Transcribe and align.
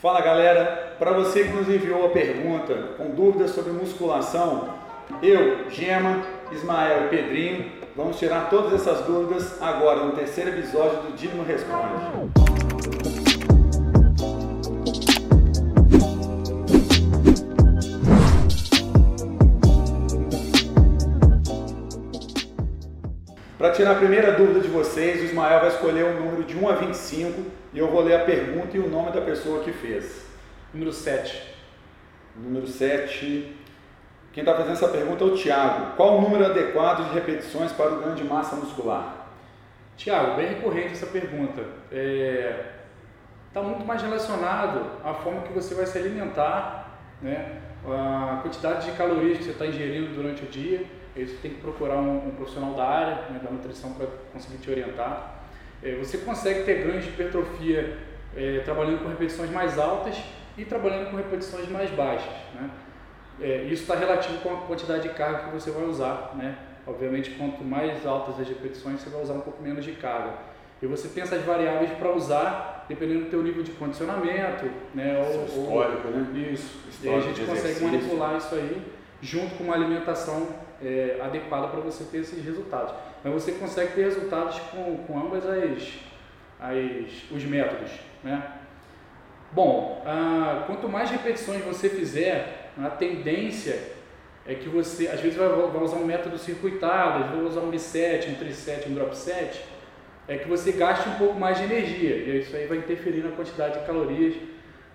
Fala 0.00 0.20
galera, 0.20 0.94
para 0.98 1.12
você 1.12 1.44
que 1.44 1.52
nos 1.52 1.68
enviou 1.68 2.04
a 2.04 2.10
pergunta 2.10 2.74
com 2.98 3.14
dúvidas 3.14 3.52
sobre 3.52 3.72
musculação, 3.72 4.68
eu, 5.22 5.70
Gema, 5.70 6.22
Ismael 6.52 7.06
e 7.06 7.08
Pedrinho 7.08 7.72
vamos 7.96 8.18
tirar 8.18 8.50
todas 8.50 8.74
essas 8.74 9.06
dúvidas 9.06 9.60
agora 9.62 10.04
no 10.04 10.12
terceiro 10.12 10.50
episódio 10.50 10.98
do 11.00 11.16
Dino 11.16 11.42
Responde. 11.42 12.45
Tirar 23.76 23.92
a 23.92 23.96
primeira 23.96 24.32
dúvida 24.32 24.60
de 24.60 24.68
vocês, 24.68 25.20
o 25.20 25.24
Ismael 25.24 25.60
vai 25.60 25.68
escolher 25.68 26.02
um 26.06 26.14
número 26.14 26.44
de 26.44 26.56
1 26.56 26.68
a 26.68 26.74
25 26.76 27.42
e 27.74 27.78
eu 27.78 27.88
vou 27.88 28.02
ler 28.02 28.14
a 28.14 28.24
pergunta 28.24 28.74
e 28.74 28.80
o 28.80 28.88
nome 28.88 29.12
da 29.12 29.20
pessoa 29.20 29.62
que 29.62 29.70
fez. 29.70 30.24
Número 30.72 30.90
7. 30.90 31.54
Número 32.34 32.66
7. 32.66 33.54
Quem 34.32 34.42
está 34.42 34.54
fazendo 34.54 34.72
essa 34.72 34.88
pergunta 34.88 35.22
é 35.22 35.26
o 35.26 35.36
Thiago. 35.36 35.94
Qual 35.94 36.16
o 36.16 36.22
número 36.22 36.46
adequado 36.46 37.06
de 37.06 37.14
repetições 37.14 37.70
para 37.70 37.92
o 37.92 38.00
ganho 38.00 38.14
de 38.14 38.24
massa 38.24 38.56
muscular? 38.56 39.28
Tiago, 39.94 40.36
bem 40.36 40.48
recorrente 40.48 40.92
essa 40.92 41.06
pergunta. 41.06 41.60
Está 41.60 41.92
é, 41.92 42.64
tá 43.52 43.62
muito 43.62 43.84
mais 43.84 44.00
relacionado 44.00 44.90
à 45.04 45.12
forma 45.12 45.42
que 45.42 45.52
você 45.52 45.74
vai 45.74 45.84
se 45.84 45.98
alimentar, 45.98 46.98
né? 47.20 47.60
a 47.86 48.40
quantidade 48.40 48.90
de 48.90 48.96
calorias 48.96 49.36
que 49.36 49.44
você 49.44 49.50
está 49.50 49.66
ingerindo 49.66 50.14
durante 50.14 50.44
o 50.44 50.46
dia 50.46 50.86
aí 51.20 51.26
você 51.26 51.36
tem 51.36 51.52
que 51.52 51.60
procurar 51.60 51.96
um, 51.96 52.28
um 52.28 52.30
profissional 52.32 52.74
da 52.74 52.84
área, 52.84 53.14
né, 53.30 53.40
da 53.42 53.50
nutrição, 53.50 53.92
para 53.94 54.06
conseguir 54.32 54.58
te 54.58 54.70
orientar. 54.70 55.44
É, 55.82 55.94
você 55.96 56.18
consegue 56.18 56.64
ter 56.64 56.84
ganhos 56.86 57.04
de 57.04 57.10
hipertrofia 57.10 57.96
é, 58.36 58.60
trabalhando 58.64 59.02
com 59.02 59.08
repetições 59.08 59.50
mais 59.50 59.78
altas 59.78 60.16
e 60.56 60.64
trabalhando 60.64 61.10
com 61.10 61.16
repetições 61.16 61.68
mais 61.68 61.90
baixas. 61.90 62.32
Né? 62.54 62.70
É, 63.40 63.62
isso 63.64 63.82
está 63.82 63.94
relativo 63.94 64.38
com 64.38 64.52
a 64.52 64.56
quantidade 64.62 65.08
de 65.08 65.14
carga 65.14 65.44
que 65.44 65.50
você 65.50 65.70
vai 65.70 65.84
usar. 65.84 66.32
Né? 66.34 66.56
Obviamente, 66.86 67.30
quanto 67.32 67.64
mais 67.64 68.06
altas 68.06 68.40
as 68.40 68.48
repetições, 68.48 69.00
você 69.00 69.10
vai 69.10 69.22
usar 69.22 69.34
um 69.34 69.40
pouco 69.40 69.62
menos 69.62 69.84
de 69.84 69.92
carga. 69.92 70.34
E 70.80 70.86
você 70.86 71.08
tem 71.08 71.22
essas 71.22 71.42
variáveis 71.42 71.90
para 71.92 72.12
usar 72.12 72.84
dependendo 72.88 73.24
do 73.24 73.30
teu 73.30 73.42
nível 73.42 73.62
de 73.62 73.72
condicionamento, 73.72 74.70
né? 74.94 75.18
Ou, 75.18 75.44
histórico, 75.44 76.08
ou, 76.08 76.14
né? 76.14 76.50
Isso. 76.52 76.78
Histórico 76.88 77.02
e 77.02 77.08
aí 77.08 77.16
a 77.16 77.20
gente 77.20 77.46
consegue 77.46 77.84
manipular 77.84 78.36
isso 78.36 78.54
aí 78.54 78.82
junto 79.20 79.56
com 79.56 79.64
uma 79.64 79.74
alimentação 79.74 80.46
é, 80.82 81.18
adequada 81.22 81.68
para 81.68 81.80
você 81.80 82.04
ter 82.04 82.18
esses 82.18 82.44
resultados. 82.44 82.94
Mas 83.22 83.32
você 83.32 83.52
consegue 83.52 83.94
ter 83.94 84.04
resultados 84.04 84.58
com, 84.70 84.98
com 85.06 85.18
ambas 85.18 85.44
as, 85.46 85.98
as 86.60 87.30
os 87.30 87.44
métodos, 87.44 87.90
né? 88.22 88.52
Bom, 89.52 90.02
ah, 90.04 90.64
quanto 90.66 90.88
mais 90.88 91.10
repetições 91.10 91.64
você 91.64 91.88
fizer, 91.88 92.72
a 92.76 92.90
tendência 92.90 93.96
é 94.44 94.54
que 94.54 94.68
você, 94.68 95.08
às 95.08 95.20
vezes 95.20 95.36
vai, 95.36 95.48
vai 95.48 95.82
usar 95.82 95.96
um 95.96 96.04
método 96.04 96.36
circuitado, 96.38 97.24
às 97.24 97.30
vezes 97.30 97.36
vai 97.36 97.46
usar 97.46 97.60
um 97.60 97.70
biset, 97.70 98.30
um 98.30 98.34
triset, 98.34 98.88
um 98.88 98.94
drop 98.94 99.16
set, 99.16 99.64
é 100.28 100.36
que 100.36 100.48
você 100.48 100.72
gaste 100.72 101.08
um 101.08 101.14
pouco 101.14 101.34
mais 101.38 101.58
de 101.58 101.64
energia 101.64 102.16
e 102.16 102.40
isso 102.40 102.54
aí 102.54 102.66
vai 102.66 102.78
interferir 102.78 103.22
na 103.22 103.30
quantidade 103.30 103.78
de 103.78 103.86
calorias 103.86 104.34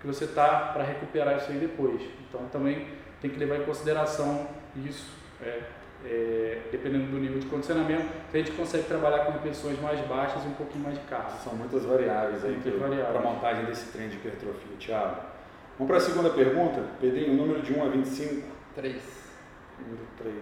que 0.00 0.06
você 0.06 0.26
tá 0.26 0.70
para 0.72 0.84
recuperar 0.84 1.38
isso 1.38 1.50
aí 1.50 1.58
depois. 1.58 2.02
Então 2.28 2.46
também 2.50 2.86
tem 3.20 3.30
que 3.30 3.38
levar 3.38 3.56
em 3.56 3.64
consideração 3.64 4.46
isso 4.84 5.21
é, 5.42 5.62
é, 6.04 6.58
dependendo 6.70 7.06
do 7.06 7.18
nível 7.18 7.38
de 7.38 7.46
condicionamento, 7.46 8.06
a 8.32 8.36
gente 8.36 8.52
consegue 8.52 8.84
trabalhar 8.84 9.24
com 9.24 9.32
repetições 9.32 9.80
mais 9.80 10.00
baixas 10.06 10.44
e 10.44 10.48
um 10.48 10.54
pouquinho 10.54 10.84
mais 10.84 10.98
de 10.98 11.04
carga. 11.04 11.32
São 11.42 11.54
muitas 11.54 11.84
variáveis 11.84 12.44
aí 12.44 12.60
para 12.60 13.18
a 13.18 13.22
montagem 13.22 13.64
desse 13.64 13.92
trem 13.92 14.08
de 14.08 14.16
hipertrofia, 14.16 14.76
Thiago. 14.78 15.16
Vamos 15.78 15.88
para 15.88 15.96
a 15.96 16.00
segunda 16.00 16.30
pergunta. 16.30 16.82
Pedrinho, 17.00 17.34
número 17.34 17.62
de 17.62 17.72
1 17.72 17.84
a 17.84 17.88
25? 17.88 18.46
3. 18.74 19.02
Número 19.80 20.06
3. 20.18 20.34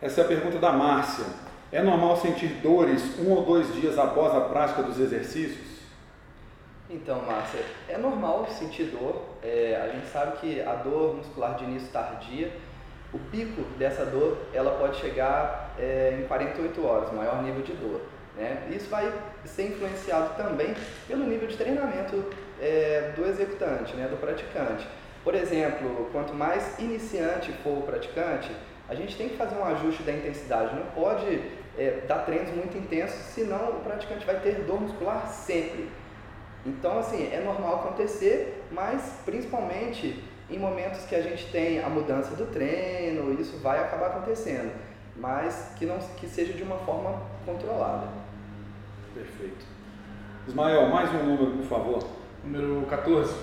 Essa 0.00 0.20
é 0.20 0.24
a 0.24 0.28
pergunta 0.28 0.58
da 0.58 0.72
Márcia. 0.72 1.24
É 1.70 1.82
normal 1.82 2.16
sentir 2.16 2.48
dores 2.62 3.18
um 3.18 3.30
ou 3.30 3.44
dois 3.44 3.72
dias 3.74 3.98
após 3.98 4.34
a 4.34 4.40
prática 4.40 4.82
dos 4.82 4.98
exercícios? 4.98 5.78
Então, 6.88 7.20
Márcia, 7.22 7.60
é 7.88 7.98
normal 7.98 8.46
sentir 8.48 8.84
dor. 8.84 9.22
É, 9.42 9.80
a 9.82 9.88
gente 9.94 10.06
sabe 10.08 10.38
que 10.38 10.60
a 10.60 10.74
dor 10.74 11.16
muscular 11.16 11.56
de 11.56 11.64
início 11.64 11.88
tardia, 11.92 12.50
o 13.12 13.18
pico 13.18 13.62
dessa 13.78 14.04
dor, 14.04 14.38
ela 14.52 14.72
pode 14.72 14.96
chegar 14.96 15.74
é, 15.78 16.18
em 16.20 16.26
48 16.26 16.84
horas, 16.84 17.12
maior 17.12 17.42
nível 17.42 17.62
de 17.62 17.72
dor. 17.72 18.02
Né? 18.36 18.68
Isso 18.70 18.88
vai 18.88 19.12
ser 19.44 19.68
influenciado 19.68 20.34
também 20.36 20.74
pelo 21.06 21.24
nível 21.24 21.48
de 21.48 21.56
treinamento 21.56 22.24
é, 22.60 23.12
do 23.16 23.24
executante, 23.26 23.94
né, 23.94 24.06
do 24.08 24.16
praticante. 24.16 24.86
Por 25.24 25.34
exemplo, 25.34 26.08
quanto 26.12 26.32
mais 26.34 26.78
iniciante 26.78 27.52
for 27.64 27.78
o 27.78 27.82
praticante, 27.82 28.50
a 28.88 28.94
gente 28.94 29.16
tem 29.16 29.28
que 29.28 29.36
fazer 29.36 29.56
um 29.56 29.64
ajuste 29.64 30.02
da 30.02 30.12
intensidade. 30.12 30.74
Não 30.74 30.86
pode 30.86 31.42
é, 31.76 32.02
dar 32.06 32.24
treinos 32.24 32.50
muito 32.50 32.76
intensos, 32.78 33.18
senão 33.34 33.70
o 33.70 33.80
praticante 33.80 34.24
vai 34.24 34.40
ter 34.40 34.64
dor 34.64 34.80
muscular 34.80 35.26
sempre. 35.28 35.88
Então, 36.66 36.98
assim, 36.98 37.30
é 37.32 37.40
normal 37.40 37.76
acontecer, 37.76 38.64
mas 38.70 39.20
principalmente 39.24 40.22
em 40.50 40.58
momentos 40.58 41.04
que 41.04 41.14
a 41.14 41.22
gente 41.22 41.50
tem 41.50 41.82
a 41.82 41.88
mudança 41.88 42.34
do 42.34 42.46
treino, 42.46 43.38
isso 43.40 43.58
vai 43.58 43.80
acabar 43.80 44.08
acontecendo, 44.08 44.72
mas 45.16 45.74
que, 45.78 45.84
não, 45.84 45.98
que 45.98 46.26
seja 46.26 46.52
de 46.52 46.62
uma 46.62 46.78
forma 46.78 47.22
controlada. 47.44 48.08
Perfeito. 49.14 49.66
Ismael, 50.46 50.88
mais 50.88 51.10
um 51.14 51.24
número, 51.24 51.58
por 51.58 51.66
favor. 51.66 52.08
Número 52.42 52.86
14. 52.86 53.36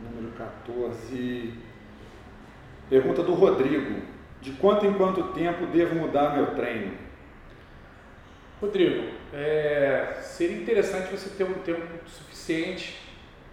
Número 0.00 0.32
14. 0.36 1.54
Pergunta 2.88 3.22
do 3.22 3.34
Rodrigo. 3.34 4.02
De 4.40 4.52
quanto 4.52 4.86
em 4.86 4.94
quanto 4.94 5.32
tempo 5.32 5.66
devo 5.66 5.94
mudar 5.94 6.34
meu 6.34 6.54
treino? 6.54 6.92
Rodrigo, 8.60 9.12
é, 9.34 10.14
seria 10.20 10.56
interessante 10.56 11.10
você 11.10 11.28
ter 11.30 11.42
um 11.42 11.54
tempo 11.54 11.82
suficiente 12.06 12.96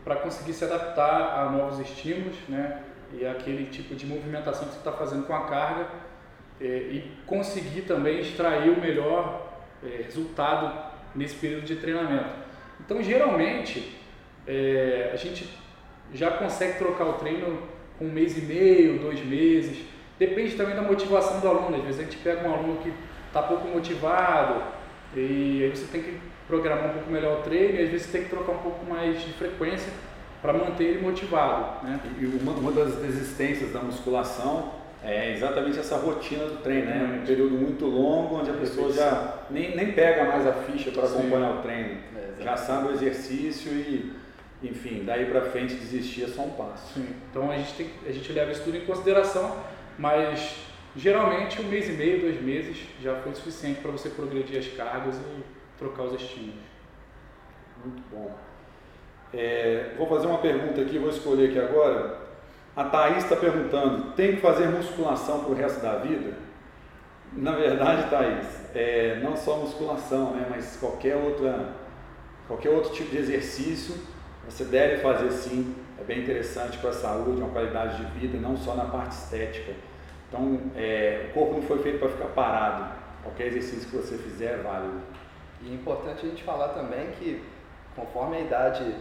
para 0.03 0.15
conseguir 0.17 0.53
se 0.53 0.63
adaptar 0.63 1.39
a 1.39 1.51
novos 1.51 1.79
estímulos, 1.79 2.35
né? 2.47 2.83
E 3.13 3.25
aquele 3.25 3.65
tipo 3.65 3.95
de 3.95 4.05
movimentação 4.05 4.65
que 4.65 4.73
você 4.73 4.77
está 4.77 4.91
fazendo 4.91 5.25
com 5.25 5.35
a 5.35 5.47
carga 5.47 5.87
é, 6.59 6.65
e 6.65 7.11
conseguir 7.25 7.81
também 7.81 8.19
extrair 8.19 8.69
o 8.69 8.79
melhor 8.79 9.63
é, 9.83 10.03
resultado 10.03 10.91
nesse 11.15 11.35
período 11.35 11.65
de 11.65 11.75
treinamento. 11.75 12.29
Então, 12.79 13.01
geralmente, 13.01 13.99
é, 14.47 15.09
a 15.11 15.15
gente 15.17 15.49
já 16.13 16.31
consegue 16.31 16.77
trocar 16.77 17.05
o 17.05 17.13
treino 17.13 17.61
com 17.97 18.05
um 18.05 18.11
mês 18.11 18.37
e 18.37 18.41
meio, 18.41 18.99
dois 18.99 19.23
meses. 19.25 19.83
Depende 20.19 20.55
também 20.55 20.75
da 20.75 20.81
motivação 20.83 21.39
do 21.39 21.47
aluno. 21.47 21.77
Às 21.77 21.83
vezes 21.83 21.99
a 21.99 22.03
gente 22.03 22.17
pega 22.17 22.47
um 22.47 22.53
aluno 22.53 22.77
que 22.81 22.93
está 23.27 23.41
pouco 23.41 23.67
motivado, 23.67 24.80
e 25.15 25.63
aí 25.63 25.69
você 25.69 25.85
tem 25.91 26.01
que 26.01 26.17
programar 26.47 26.89
um 26.89 26.93
pouco 26.93 27.11
melhor 27.11 27.39
o 27.39 27.43
treino 27.43 27.79
e 27.79 27.83
às 27.83 27.89
vezes 27.89 28.07
você 28.07 28.17
tem 28.17 28.23
que 28.23 28.29
trocar 28.29 28.53
um 28.53 28.59
pouco 28.59 28.85
mais 28.85 29.21
de 29.21 29.33
frequência 29.33 29.91
para 30.41 30.53
manter 30.53 30.83
ele 30.85 31.01
motivado. 31.01 31.85
Né? 31.85 31.99
E 32.19 32.25
uma, 32.25 32.53
uma 32.53 32.71
das 32.71 32.95
desistências 32.95 33.71
da 33.71 33.79
musculação 33.79 34.81
é 35.03 35.33
exatamente 35.33 35.79
essa 35.79 35.97
rotina 35.97 36.45
do 36.45 36.57
treino, 36.57 36.85
né? 36.85 37.19
Um 37.21 37.25
período 37.25 37.55
muito 37.55 37.85
longo 37.85 38.35
onde 38.35 38.51
a 38.51 38.53
pessoa 38.53 38.91
já 38.91 39.39
nem, 39.49 39.75
nem 39.75 39.93
pega 39.93 40.25
mais 40.25 40.45
a 40.45 40.53
ficha 40.53 40.91
para 40.91 41.05
acompanhar 41.05 41.55
o 41.55 41.61
treino. 41.61 41.97
É, 42.15 42.43
já 42.43 42.55
sabe 42.55 42.89
o 42.89 42.91
exercício 42.91 43.71
e, 43.71 44.13
enfim, 44.61 45.03
daí 45.03 45.25
para 45.25 45.41
frente 45.41 45.73
desistir 45.73 46.25
é 46.25 46.27
só 46.27 46.43
um 46.43 46.51
passo. 46.51 46.93
Sim. 46.93 47.07
Então 47.29 47.49
a 47.49 47.57
gente, 47.57 47.73
tem, 47.73 47.89
a 48.07 48.11
gente 48.11 48.31
leva 48.31 48.51
isso 48.51 48.63
tudo 48.63 48.77
em 48.77 48.85
consideração, 48.85 49.57
mas 49.97 50.57
Geralmente, 50.95 51.61
um 51.61 51.65
mês 51.65 51.87
e 51.87 51.93
meio, 51.93 52.19
dois 52.19 52.41
meses 52.41 52.85
já 53.01 53.15
foi 53.15 53.33
suficiente 53.33 53.79
para 53.79 53.91
você 53.91 54.09
progredir 54.09 54.59
as 54.59 54.67
cargas 54.67 55.15
e 55.17 55.43
trocar 55.77 56.03
os 56.03 56.21
estímulos. 56.21 56.59
Muito 57.83 58.03
bom. 58.11 58.35
É, 59.33 59.93
vou 59.97 60.07
fazer 60.07 60.27
uma 60.27 60.39
pergunta 60.39 60.81
aqui, 60.81 60.99
vou 60.99 61.09
escolher 61.09 61.49
aqui 61.49 61.59
agora. 61.59 62.19
A 62.75 62.83
Thaís 62.83 63.23
está 63.23 63.37
perguntando: 63.37 64.11
tem 64.11 64.35
que 64.35 64.41
fazer 64.41 64.67
musculação 64.67 65.45
para 65.45 65.51
o 65.51 65.55
resto 65.55 65.81
da 65.81 65.97
vida? 65.99 66.33
Na 67.31 67.53
verdade, 67.53 68.09
Thaís, 68.09 68.45
é, 68.75 69.21
não 69.23 69.37
só 69.37 69.57
musculação, 69.57 70.31
né, 70.31 70.45
mas 70.49 70.75
qualquer, 70.75 71.15
outra, 71.15 71.69
qualquer 72.45 72.69
outro 72.69 72.91
tipo 72.91 73.11
de 73.11 73.17
exercício 73.17 73.95
você 74.45 74.65
deve 74.65 74.97
fazer 74.97 75.31
sim. 75.31 75.73
É 75.97 76.03
bem 76.03 76.19
interessante 76.19 76.77
para 76.79 76.89
a 76.89 76.93
saúde, 76.93 77.39
uma 77.39 77.49
qualidade 77.49 78.03
de 78.03 78.19
vida, 78.19 78.37
não 78.37 78.57
só 78.57 78.75
na 78.75 78.85
parte 78.85 79.11
estética 79.11 79.71
então, 80.31 80.61
é, 80.77 81.27
o 81.29 81.33
corpo 81.33 81.55
não 81.55 81.61
foi 81.63 81.79
feito 81.79 81.99
para 81.99 82.07
ficar 82.07 82.29
parado. 82.29 82.89
Qualquer 83.21 83.47
exercício 83.47 83.89
que 83.89 83.97
você 83.97 84.17
fizer 84.17 84.53
é 84.53 84.57
válido. 84.63 85.01
E 85.61 85.69
é 85.69 85.73
importante 85.73 86.25
a 86.25 86.29
gente 86.29 86.41
falar 86.41 86.69
também 86.69 87.11
que, 87.19 87.43
conforme 87.93 88.37
a 88.37 88.39
idade 88.39 88.95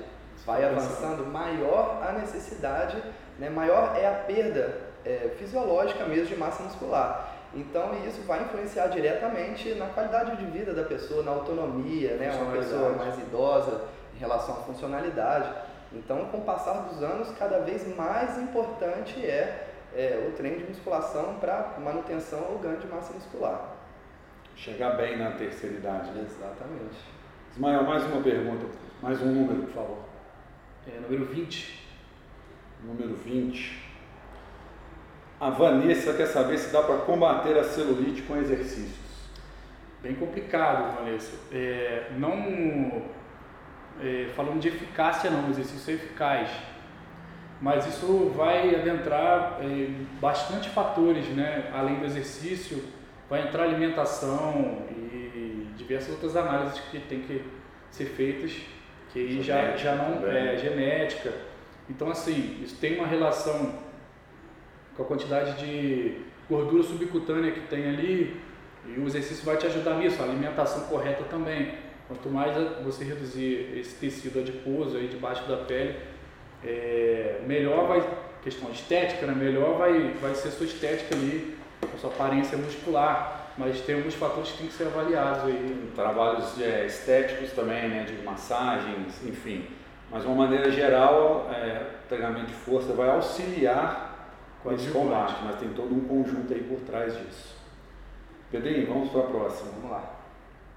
vai 0.44 0.64
avançando, 0.64 1.24
maior 1.24 2.02
a 2.02 2.12
necessidade, 2.12 3.00
né, 3.38 3.48
maior 3.48 3.96
é 3.96 4.08
a 4.08 4.12
perda 4.12 4.80
é, 5.04 5.30
fisiológica 5.38 6.04
mesmo 6.04 6.26
de 6.26 6.36
massa 6.36 6.64
muscular. 6.64 7.36
Então, 7.54 7.92
isso 8.06 8.22
vai 8.22 8.42
influenciar 8.42 8.88
diretamente 8.88 9.74
na 9.74 9.86
qualidade 9.86 10.36
de 10.36 10.44
vida 10.46 10.74
da 10.74 10.82
pessoa, 10.82 11.22
na 11.22 11.30
autonomia, 11.30 12.14
né? 12.14 12.32
Uma 12.32 12.52
pessoa 12.52 12.90
mais 12.90 13.18
idosa 13.18 13.82
relação 14.20 14.54
à 14.54 14.58
funcionalidade. 14.58 15.50
Então, 15.92 16.26
com 16.26 16.38
o 16.38 16.42
passar 16.42 16.74
dos 16.82 17.02
anos, 17.02 17.32
cada 17.36 17.58
vez 17.60 17.96
mais 17.96 18.38
importante 18.38 19.24
é, 19.24 19.69
é 19.94 20.26
o 20.28 20.32
treino 20.36 20.58
de 20.58 20.68
musculação 20.68 21.38
para 21.40 21.76
manutenção 21.78 22.46
ou 22.50 22.58
ganho 22.58 22.78
de 22.78 22.86
massa 22.86 23.12
muscular. 23.12 23.76
Chegar 24.56 24.90
bem 24.96 25.18
na 25.18 25.32
terceira 25.32 25.76
idade. 25.76 26.10
Né? 26.10 26.26
Exatamente. 26.26 26.96
Ismael, 27.52 27.82
mais 27.84 28.04
uma 28.04 28.22
pergunta, 28.22 28.66
mais 29.02 29.20
um 29.22 29.26
número, 29.26 29.62
por 29.62 29.72
favor. 29.72 29.98
É, 30.86 31.00
número 31.00 31.24
20. 31.24 31.88
Número 32.84 33.14
20. 33.14 33.90
A 35.40 35.50
Vanessa 35.50 36.12
quer 36.14 36.26
saber 36.26 36.58
se 36.58 36.72
dá 36.72 36.82
para 36.82 36.98
combater 36.98 37.58
a 37.58 37.64
celulite 37.64 38.22
com 38.22 38.36
exercícios. 38.36 39.10
Bem 40.02 40.14
complicado, 40.14 40.96
Vanessa. 40.96 41.36
É, 41.52 42.10
não 42.16 43.02
é, 44.02 44.28
falando 44.34 44.60
de 44.60 44.68
eficácia 44.68 45.30
não, 45.30 45.48
o 45.48 45.50
exercício 45.50 45.92
é 45.92 45.94
eficaz. 45.94 46.50
Mas 47.60 47.86
isso 47.86 48.32
vai 48.34 48.74
adentrar 48.74 49.58
é, 49.60 49.90
bastante 50.20 50.70
fatores, 50.70 51.26
né? 51.28 51.70
Além 51.74 51.96
do 51.96 52.06
exercício, 52.06 52.82
vai 53.28 53.46
entrar 53.46 53.64
alimentação 53.64 54.86
e 54.90 55.68
diversas 55.76 56.10
outras 56.10 56.36
análises 56.36 56.80
que 56.90 56.98
tem 57.00 57.20
que 57.20 57.42
ser 57.90 58.06
feitas, 58.06 58.52
que 59.12 59.18
aí 59.18 59.42
já, 59.42 59.76
já 59.76 59.94
não 59.94 60.26
é 60.26 60.56
genética. 60.56 61.32
Então 61.88 62.10
assim, 62.10 62.60
isso 62.62 62.76
tem 62.80 62.96
uma 62.98 63.06
relação 63.06 63.74
com 64.96 65.02
a 65.02 65.06
quantidade 65.06 65.58
de 65.58 66.18
gordura 66.48 66.82
subcutânea 66.82 67.52
que 67.52 67.60
tem 67.60 67.88
ali, 67.88 68.40
e 68.86 68.98
o 68.98 69.06
exercício 69.06 69.44
vai 69.44 69.56
te 69.56 69.66
ajudar 69.66 69.94
nisso, 69.94 70.22
a 70.22 70.24
alimentação 70.24 70.86
correta 70.86 71.24
também. 71.24 71.74
Quanto 72.08 72.28
mais 72.28 72.56
você 72.82 73.04
reduzir 73.04 73.78
esse 73.78 73.94
tecido 73.96 74.40
adiposo 74.40 74.96
aí 74.96 75.06
debaixo 75.06 75.46
da 75.48 75.58
pele, 75.58 75.96
é, 76.64 77.40
melhor 77.46 77.86
vai, 77.86 78.02
questão 78.42 78.70
estética, 78.70 79.26
né? 79.26 79.34
melhor 79.34 79.78
vai, 79.78 80.14
vai 80.20 80.34
ser 80.34 80.50
sua 80.50 80.66
estética 80.66 81.14
ali, 81.14 81.56
a 81.82 81.98
sua 81.98 82.10
aparência 82.10 82.56
muscular. 82.56 83.38
Mas 83.58 83.80
tem 83.80 83.96
alguns 83.96 84.14
fatores 84.14 84.52
que 84.52 84.58
tem 84.58 84.66
que 84.68 84.72
ser 84.72 84.86
avaliados 84.86 85.44
aí. 85.44 85.92
Trabalhos 85.94 86.58
é, 86.60 86.86
estéticos 86.86 87.52
também, 87.52 87.88
né? 87.88 88.04
de 88.04 88.22
massagens, 88.22 89.22
enfim. 89.24 89.66
Mas 90.10 90.22
de 90.22 90.28
uma 90.28 90.36
maneira 90.36 90.70
geral, 90.70 91.50
é, 91.52 91.84
treinamento 92.08 92.46
de 92.46 92.54
força 92.54 92.92
vai 92.92 93.08
auxiliar 93.10 94.10
com 94.62 94.72
esse 94.72 94.90
combate, 94.90 95.36
mas 95.44 95.56
tem 95.56 95.70
todo 95.70 95.94
um 95.94 96.00
conjunto 96.00 96.52
aí 96.52 96.62
por 96.62 96.80
trás 96.80 97.16
disso. 97.16 97.54
Pedrinho, 98.50 98.86
vamos 98.86 99.10
para 99.10 99.20
a 99.20 99.24
próxima. 99.24 99.70
Vamos 99.76 99.90
lá. 99.90 100.16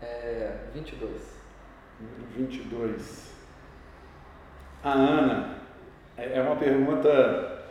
É, 0.01 0.57
22. 0.73 1.11
Número 1.99 2.49
22. 2.49 3.33
A 4.83 4.91
Ana, 4.91 5.57
é, 6.17 6.37
é 6.37 6.41
uma 6.41 6.55
pergunta, 6.55 7.63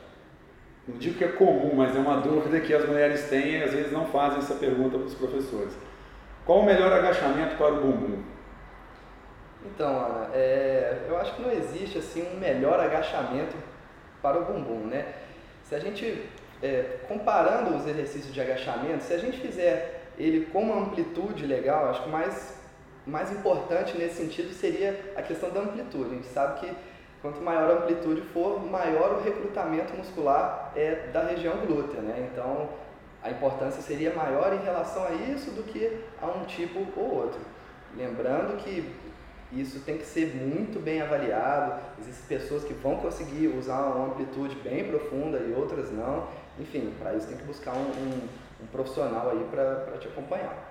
não 0.87 0.97
digo 0.99 1.17
que 1.17 1.25
é 1.25 1.29
comum, 1.29 1.75
mas 1.75 1.95
é 1.95 1.99
uma 1.99 2.21
dúvida 2.21 2.61
que 2.61 2.75
as 2.75 2.87
mulheres 2.87 3.29
têm 3.29 3.59
e 3.59 3.63
às 3.63 3.73
vezes 3.73 3.93
não 3.93 4.07
fazem 4.07 4.39
essa 4.39 4.55
pergunta 4.55 4.99
para 4.99 5.07
os 5.07 5.15
professores. 5.15 5.73
Qual 6.45 6.61
o 6.61 6.65
melhor 6.65 6.93
agachamento 6.93 7.57
para 7.57 7.73
o 7.73 7.81
bumbum? 7.81 8.23
Então, 9.65 9.97
Ana, 9.97 10.31
é, 10.35 11.07
eu 11.09 11.17
acho 11.19 11.37
que 11.37 11.43
não 11.43 11.53
existe 11.53 11.99
assim 11.99 12.27
um 12.35 12.39
melhor 12.39 12.81
agachamento 12.81 13.57
para 14.21 14.39
o 14.39 14.45
bumbum, 14.45 14.87
né? 14.87 15.07
Se 15.63 15.75
a 15.75 15.79
gente, 15.79 16.29
é, 16.61 16.99
comparando 17.07 17.77
os 17.77 17.87
exercícios 17.87 18.35
de 18.35 18.41
agachamento, 18.41 19.05
se 19.05 19.15
a 19.15 19.19
gente 19.19 19.39
fizer 19.39 20.11
ele 20.19 20.47
com 20.47 20.63
uma 20.63 20.83
amplitude 20.83 21.47
legal, 21.47 21.89
acho 21.89 22.03
que 22.03 22.09
o 22.09 22.13
mais, 22.13 22.59
mais 23.07 23.31
importante 23.31 23.97
nesse 23.97 24.17
sentido 24.17 24.53
seria 24.53 25.13
a 25.17 25.23
questão 25.23 25.51
da 25.51 25.61
amplitude. 25.61 26.11
A 26.11 26.15
gente 26.15 26.27
sabe 26.27 26.61
que 26.61 26.73
quanto 27.23 27.41
maior 27.41 27.71
a 27.71 27.75
amplitude 27.75 28.21
for, 28.21 28.63
maior 28.63 29.15
o 29.15 29.23
recrutamento 29.23 29.97
muscular 29.97 30.73
é 30.77 31.09
da 31.13 31.25
região 31.25 31.57
glútea, 31.65 32.03
né? 32.03 32.29
Então, 32.31 32.69
a 33.23 33.31
importância 33.31 33.81
seria 33.81 34.13
maior 34.15 34.53
em 34.53 34.63
relação 34.65 35.05
a 35.07 35.13
isso 35.13 35.53
do 35.53 35.63
que 35.63 36.05
a 36.21 36.27
um 36.27 36.45
tipo 36.45 36.87
ou 36.97 37.15
outro. 37.15 37.41
Lembrando 37.97 38.57
que 38.59 38.93
isso 39.53 39.81
tem 39.81 39.97
que 39.97 40.05
ser 40.05 40.35
muito 40.35 40.83
bem 40.83 41.01
avaliado. 41.01 41.81
Existem 42.01 42.39
pessoas 42.39 42.65
que 42.65 42.75
vão 42.75 42.97
conseguir 42.97 43.49
usar 43.49 43.81
uma 43.81 44.07
amplitude 44.09 44.57
bem 44.57 44.85
profunda 44.85 45.39
e 45.39 45.53
outras 45.53 45.91
não. 45.93 46.27
Enfim, 46.59 46.93
para 46.99 47.15
isso 47.15 47.29
tem 47.29 47.37
que 47.37 47.45
buscar 47.45 47.73
um, 47.73 47.85
um 47.85 48.29
um 48.63 48.67
profissional 48.67 49.31
aí 49.31 49.45
para 49.51 49.99
te 49.99 50.09
acompanhar. 50.09 50.71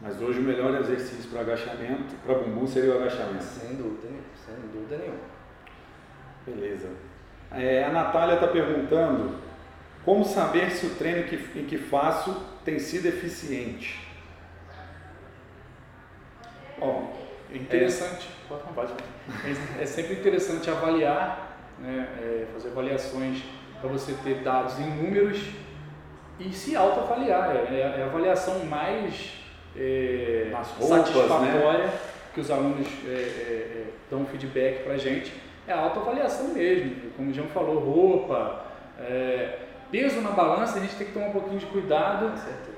Mas 0.00 0.20
hoje 0.20 0.40
o 0.40 0.42
melhor 0.42 0.74
exercício 0.80 1.30
para 1.30 1.40
agachamento, 1.40 2.14
para 2.24 2.34
bumbum, 2.34 2.66
seria 2.66 2.92
o 2.92 2.96
agachamento. 2.98 3.44
Sem 3.44 3.76
dúvida, 3.76 4.08
sem 4.44 4.54
dúvida 4.72 4.98
nenhuma. 4.98 5.34
Beleza. 6.46 6.88
É, 7.52 7.84
a 7.84 7.90
Natália 7.90 8.34
está 8.34 8.48
perguntando 8.48 9.38
como 10.04 10.24
saber 10.24 10.70
se 10.70 10.86
o 10.86 10.94
treino 10.96 11.24
que, 11.24 11.36
em 11.58 11.64
que 11.64 11.78
faço 11.78 12.34
tem 12.64 12.78
sido 12.78 13.06
eficiente. 13.06 14.06
Ó, 16.80 17.04
é 17.52 17.56
interessante, 17.56 18.28
é, 19.78 19.82
é 19.82 19.86
sempre 19.86 20.14
interessante 20.14 20.68
avaliar, 20.68 21.56
né, 21.78 22.08
é, 22.20 22.46
fazer 22.52 22.68
avaliações 22.68 23.42
para 23.80 23.88
você 23.88 24.12
ter 24.24 24.42
dados 24.42 24.78
em 24.78 24.90
números 24.90 25.38
e 26.38 26.52
se 26.52 26.76
autoavaliar. 26.76 27.54
É, 27.54 27.74
é, 27.74 27.80
é 28.00 28.02
a 28.02 28.06
avaliação 28.06 28.64
mais 28.64 29.32
é, 29.76 30.50
roupas, 30.52 30.88
satisfatória 30.88 31.86
né? 31.86 31.98
que 32.34 32.40
os 32.40 32.50
alunos 32.50 32.86
é, 33.06 33.10
é, 33.10 33.12
é 33.12 33.84
dão 34.10 34.26
feedback 34.26 34.82
para 34.82 34.94
a 34.94 34.98
gente. 34.98 35.32
É 35.66 35.72
a 35.72 35.80
autoavaliação 35.80 36.48
mesmo. 36.48 37.10
Como 37.16 37.30
o 37.30 37.34
João 37.34 37.48
falou, 37.48 37.78
roupa, 37.78 38.64
peso 39.90 40.20
na 40.20 40.30
balança, 40.30 40.78
a 40.78 40.80
gente 40.80 40.96
tem 40.96 41.06
que 41.06 41.12
tomar 41.12 41.26
um 41.26 41.32
pouquinho 41.32 41.58
de 41.58 41.66
cuidado 41.66 42.32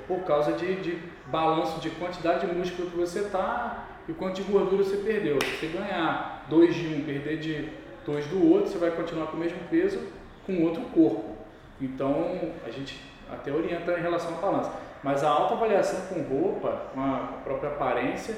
por 0.07 0.21
causa 0.21 0.53
de, 0.53 0.77
de 0.77 0.99
balanço 1.27 1.81
de 1.81 1.91
quantidade 1.91 2.47
de 2.47 2.55
músculo 2.55 2.91
que 2.91 2.97
você 2.97 3.21
está 3.21 3.87
e 4.09 4.13
quanto 4.13 4.37
de 4.37 4.43
gordura 4.43 4.85
você 4.85 4.99
perdeu. 4.99 5.39
Se 5.43 5.67
você 5.67 5.79
ganhar 5.79 6.45
2 6.49 6.75
de 6.75 6.95
um, 6.95 7.05
perder 7.05 7.39
de 7.39 7.69
2 8.05 8.27
do 8.27 8.53
outro, 8.53 8.71
você 8.71 8.79
vai 8.79 8.91
continuar 8.91 9.27
com 9.27 9.37
o 9.37 9.41
mesmo 9.41 9.59
peso 9.69 10.01
com 10.47 10.63
outro 10.63 10.83
corpo. 10.95 11.37
Então, 11.81 12.53
a 12.65 12.71
gente 12.71 13.01
até 13.31 13.53
orienta 13.53 13.99
em 13.99 14.03
relação 14.03 14.37
à 14.39 14.41
balança. 14.41 14.73
Mas 15.03 15.25
a 15.25 15.29
autoavaliação 15.29 16.07
com 16.07 16.23
roupa, 16.23 16.83
com 16.95 17.01
a 17.01 17.41
própria 17.45 17.71
aparência, 17.71 18.37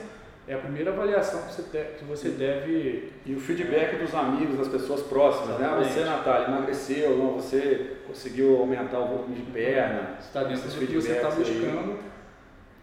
é 0.48 0.54
a 0.54 0.58
primeira 0.58 0.90
avaliação 0.90 1.42
que 1.42 1.52
você, 1.52 1.62
deve, 1.70 1.98
que 1.98 2.04
você 2.04 2.28
deve. 2.30 3.12
E 3.26 3.34
o 3.34 3.40
feedback 3.40 3.96
dos 3.98 4.14
amigos, 4.14 4.56
das 4.56 4.68
pessoas 4.68 5.02
próximas, 5.02 5.58
né? 5.58 5.68
Você, 5.84 6.00
Natália, 6.00 6.48
emagreceu, 6.48 7.18
não, 7.18 7.34
você 7.34 7.98
conseguiu 8.06 8.58
aumentar 8.58 8.98
o 8.98 9.08
volume 9.08 9.34
de 9.34 9.42
perna. 9.42 10.16
Está 10.18 10.44
dentro 10.44 10.70
do 10.70 10.86
que 10.86 10.94
você 10.94 11.12
está 11.12 11.28
buscando. 11.28 11.98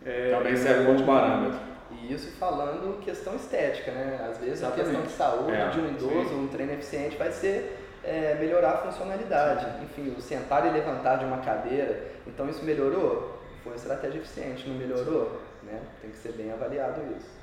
É, 0.06 0.30
Também 0.30 0.56
serve 0.56 0.86
como 0.86 1.04
parâmetro. 1.04 1.60
E 1.92 2.14
isso 2.14 2.30
falando 2.38 3.00
questão 3.00 3.36
estética, 3.36 3.92
né? 3.92 4.28
Às 4.30 4.38
vezes 4.38 4.60
Exatamente. 4.60 4.82
a 4.82 4.84
questão 4.84 5.02
de 5.02 5.12
saúde 5.12 5.56
é, 5.56 5.70
de 5.70 5.80
um 5.80 5.88
idoso, 5.88 6.30
sim. 6.30 6.44
um 6.44 6.48
treino 6.48 6.74
eficiente 6.74 7.18
vai 7.18 7.32
ser 7.32 7.80
é, 8.04 8.36
melhorar 8.36 8.70
a 8.74 8.78
funcionalidade. 8.78 9.84
Enfim, 9.84 10.14
o 10.16 10.22
sentar 10.22 10.68
e 10.68 10.70
levantar 10.70 11.16
de 11.16 11.26
uma 11.26 11.38
cadeira. 11.38 12.12
Então 12.28 12.48
isso 12.48 12.64
melhorou? 12.64 13.40
Foi 13.64 13.72
uma 13.72 13.78
estratégia 13.78 14.20
eficiente, 14.20 14.70
não 14.70 14.76
melhorou? 14.76 15.42
Né? 15.64 15.82
Tem 16.00 16.12
que 16.12 16.18
ser 16.18 16.34
bem 16.34 16.52
avaliado 16.52 17.02
isso. 17.18 17.35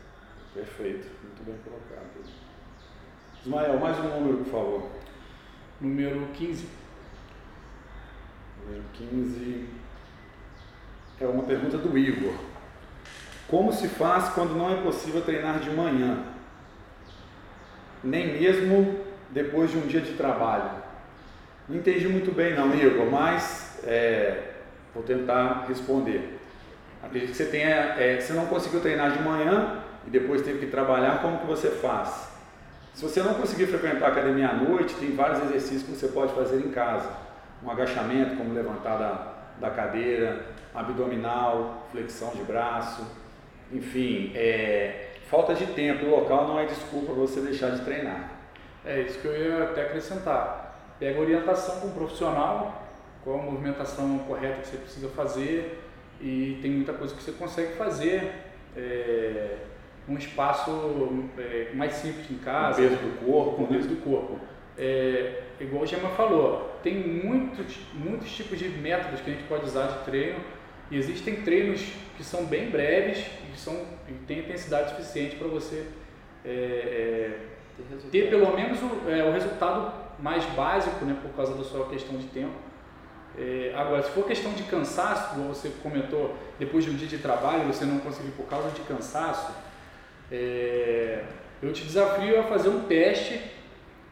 Perfeito, 0.54 1.08
muito 1.22 1.44
bem 1.46 1.56
colocado. 1.64 2.02
Ismael, 3.40 3.80
mais 3.80 3.98
um 3.98 4.20
número, 4.20 4.44
por 4.44 4.52
favor. 4.52 4.90
Número 5.80 6.28
15. 6.34 6.68
Número 8.62 8.84
15 8.92 9.66
é 11.18 11.26
uma 11.26 11.44
pergunta 11.44 11.78
do 11.78 11.96
Igor. 11.96 12.34
Como 13.48 13.72
se 13.72 13.88
faz 13.88 14.28
quando 14.34 14.54
não 14.54 14.70
é 14.70 14.82
possível 14.82 15.22
treinar 15.22 15.58
de 15.58 15.70
manhã? 15.70 16.22
Nem 18.04 18.38
mesmo 18.38 19.00
depois 19.30 19.70
de 19.70 19.78
um 19.78 19.86
dia 19.86 20.02
de 20.02 20.12
trabalho? 20.12 20.70
Não 21.66 21.78
entendi 21.78 22.06
muito 22.08 22.30
bem 22.30 22.54
não, 22.54 22.74
Igor, 22.74 23.10
mas 23.10 23.82
é, 23.84 24.52
vou 24.94 25.02
tentar 25.02 25.64
responder. 25.66 26.38
Acredito 27.02 27.30
que 27.30 27.36
você 27.36 27.46
tenha, 27.46 27.68
é, 27.68 28.20
você 28.20 28.34
não 28.34 28.46
conseguiu 28.46 28.80
treinar 28.80 29.12
de 29.12 29.22
manhã 29.22 29.81
e 30.06 30.10
depois 30.10 30.42
teve 30.42 30.58
que 30.58 30.66
trabalhar, 30.66 31.20
como 31.22 31.38
que 31.38 31.46
você 31.46 31.70
faz? 31.70 32.30
Se 32.94 33.02
você 33.02 33.22
não 33.22 33.34
conseguir 33.34 33.66
frequentar 33.66 34.06
a 34.06 34.08
academia 34.08 34.50
à 34.50 34.54
noite, 34.54 34.94
tem 34.94 35.14
vários 35.14 35.42
exercícios 35.44 35.82
que 35.84 35.92
você 35.92 36.08
pode 36.08 36.34
fazer 36.34 36.58
em 36.58 36.70
casa. 36.70 37.08
Um 37.64 37.70
agachamento, 37.70 38.36
como 38.36 38.52
levantar 38.52 38.96
da, 38.96 39.32
da 39.58 39.70
cadeira, 39.70 40.46
abdominal, 40.74 41.86
flexão 41.90 42.30
de 42.30 42.42
braço, 42.42 43.06
enfim, 43.72 44.32
é, 44.34 45.12
falta 45.30 45.54
de 45.54 45.66
tempo 45.66 46.04
no 46.04 46.10
local 46.10 46.46
não 46.46 46.58
é 46.58 46.66
desculpa 46.66 47.06
para 47.06 47.14
você 47.14 47.40
deixar 47.40 47.70
de 47.70 47.82
treinar. 47.82 48.30
É 48.84 49.00
isso 49.00 49.18
que 49.20 49.26
eu 49.26 49.36
ia 49.36 49.64
até 49.64 49.82
acrescentar. 49.82 50.94
Pega 50.98 51.20
orientação 51.20 51.80
com 51.80 51.88
um 51.88 51.92
profissional, 51.92 52.82
qual 53.24 53.38
a 53.38 53.42
movimentação 53.42 54.18
correta 54.20 54.60
que 54.60 54.68
você 54.68 54.76
precisa 54.76 55.08
fazer 55.08 55.82
e 56.20 56.58
tem 56.60 56.70
muita 56.70 56.92
coisa 56.92 57.14
que 57.14 57.22
você 57.22 57.32
consegue 57.32 57.74
fazer 57.74 58.32
é, 58.76 59.56
um 60.08 60.16
espaço 60.16 60.70
é, 61.38 61.70
mais 61.74 61.94
simples 61.94 62.30
em 62.30 62.38
casa. 62.38 62.80
Com 62.80 62.86
o 62.86 62.88
peso 62.88 63.02
do 63.02 63.26
corpo. 63.26 63.56
Com 63.56 63.62
o 63.62 63.66
peso 63.68 63.88
do 63.88 63.96
corpo. 63.96 64.40
É, 64.76 65.42
igual 65.60 65.82
o 65.82 65.86
Gemma 65.86 66.08
falou, 66.10 66.78
tem 66.82 66.94
muitos, 66.94 67.78
muitos 67.94 68.34
tipos 68.34 68.58
de 68.58 68.68
métodos 68.68 69.20
que 69.20 69.30
a 69.30 69.34
gente 69.34 69.46
pode 69.46 69.64
usar 69.64 69.86
de 69.86 70.04
treino 70.04 70.40
e 70.90 70.96
existem 70.96 71.36
treinos 71.36 71.80
que 72.16 72.24
são 72.24 72.44
bem 72.46 72.70
breves 72.70 73.18
e, 73.18 73.58
são, 73.58 73.74
e 74.08 74.12
têm 74.26 74.40
intensidade 74.40 74.90
suficiente 74.90 75.36
para 75.36 75.48
você 75.48 75.86
é, 76.44 76.48
é, 76.50 77.38
ter, 77.76 78.08
ter, 78.10 78.30
pelo 78.30 78.54
menos 78.54 78.78
o, 78.82 79.10
é, 79.10 79.24
o, 79.24 79.32
resultado 79.32 79.92
mais 80.18 80.44
básico, 80.46 81.04
né, 81.04 81.16
por 81.22 81.30
causa 81.32 81.54
da 81.54 81.64
sua 81.64 81.86
questão 81.88 82.16
de 82.16 82.26
tempo. 82.26 82.54
É, 83.38 83.72
agora, 83.74 84.02
se 84.02 84.10
for 84.10 84.26
questão 84.26 84.52
de 84.52 84.62
cansaço, 84.64 85.34
como 85.34 85.48
você 85.48 85.70
comentou, 85.82 86.36
depois 86.58 86.84
de 86.84 86.90
um 86.90 86.94
dia 86.94 87.08
de 87.08 87.18
trabalho 87.18 87.64
você 87.64 87.84
não 87.84 87.98
conseguir 87.98 88.32
por 88.32 88.46
causa 88.46 88.70
de 88.70 88.82
cansaço, 88.82 89.52
é, 90.32 91.24
eu 91.62 91.72
te 91.72 91.84
desafio 91.84 92.40
a 92.40 92.44
fazer 92.44 92.70
um 92.70 92.84
teste 92.84 93.38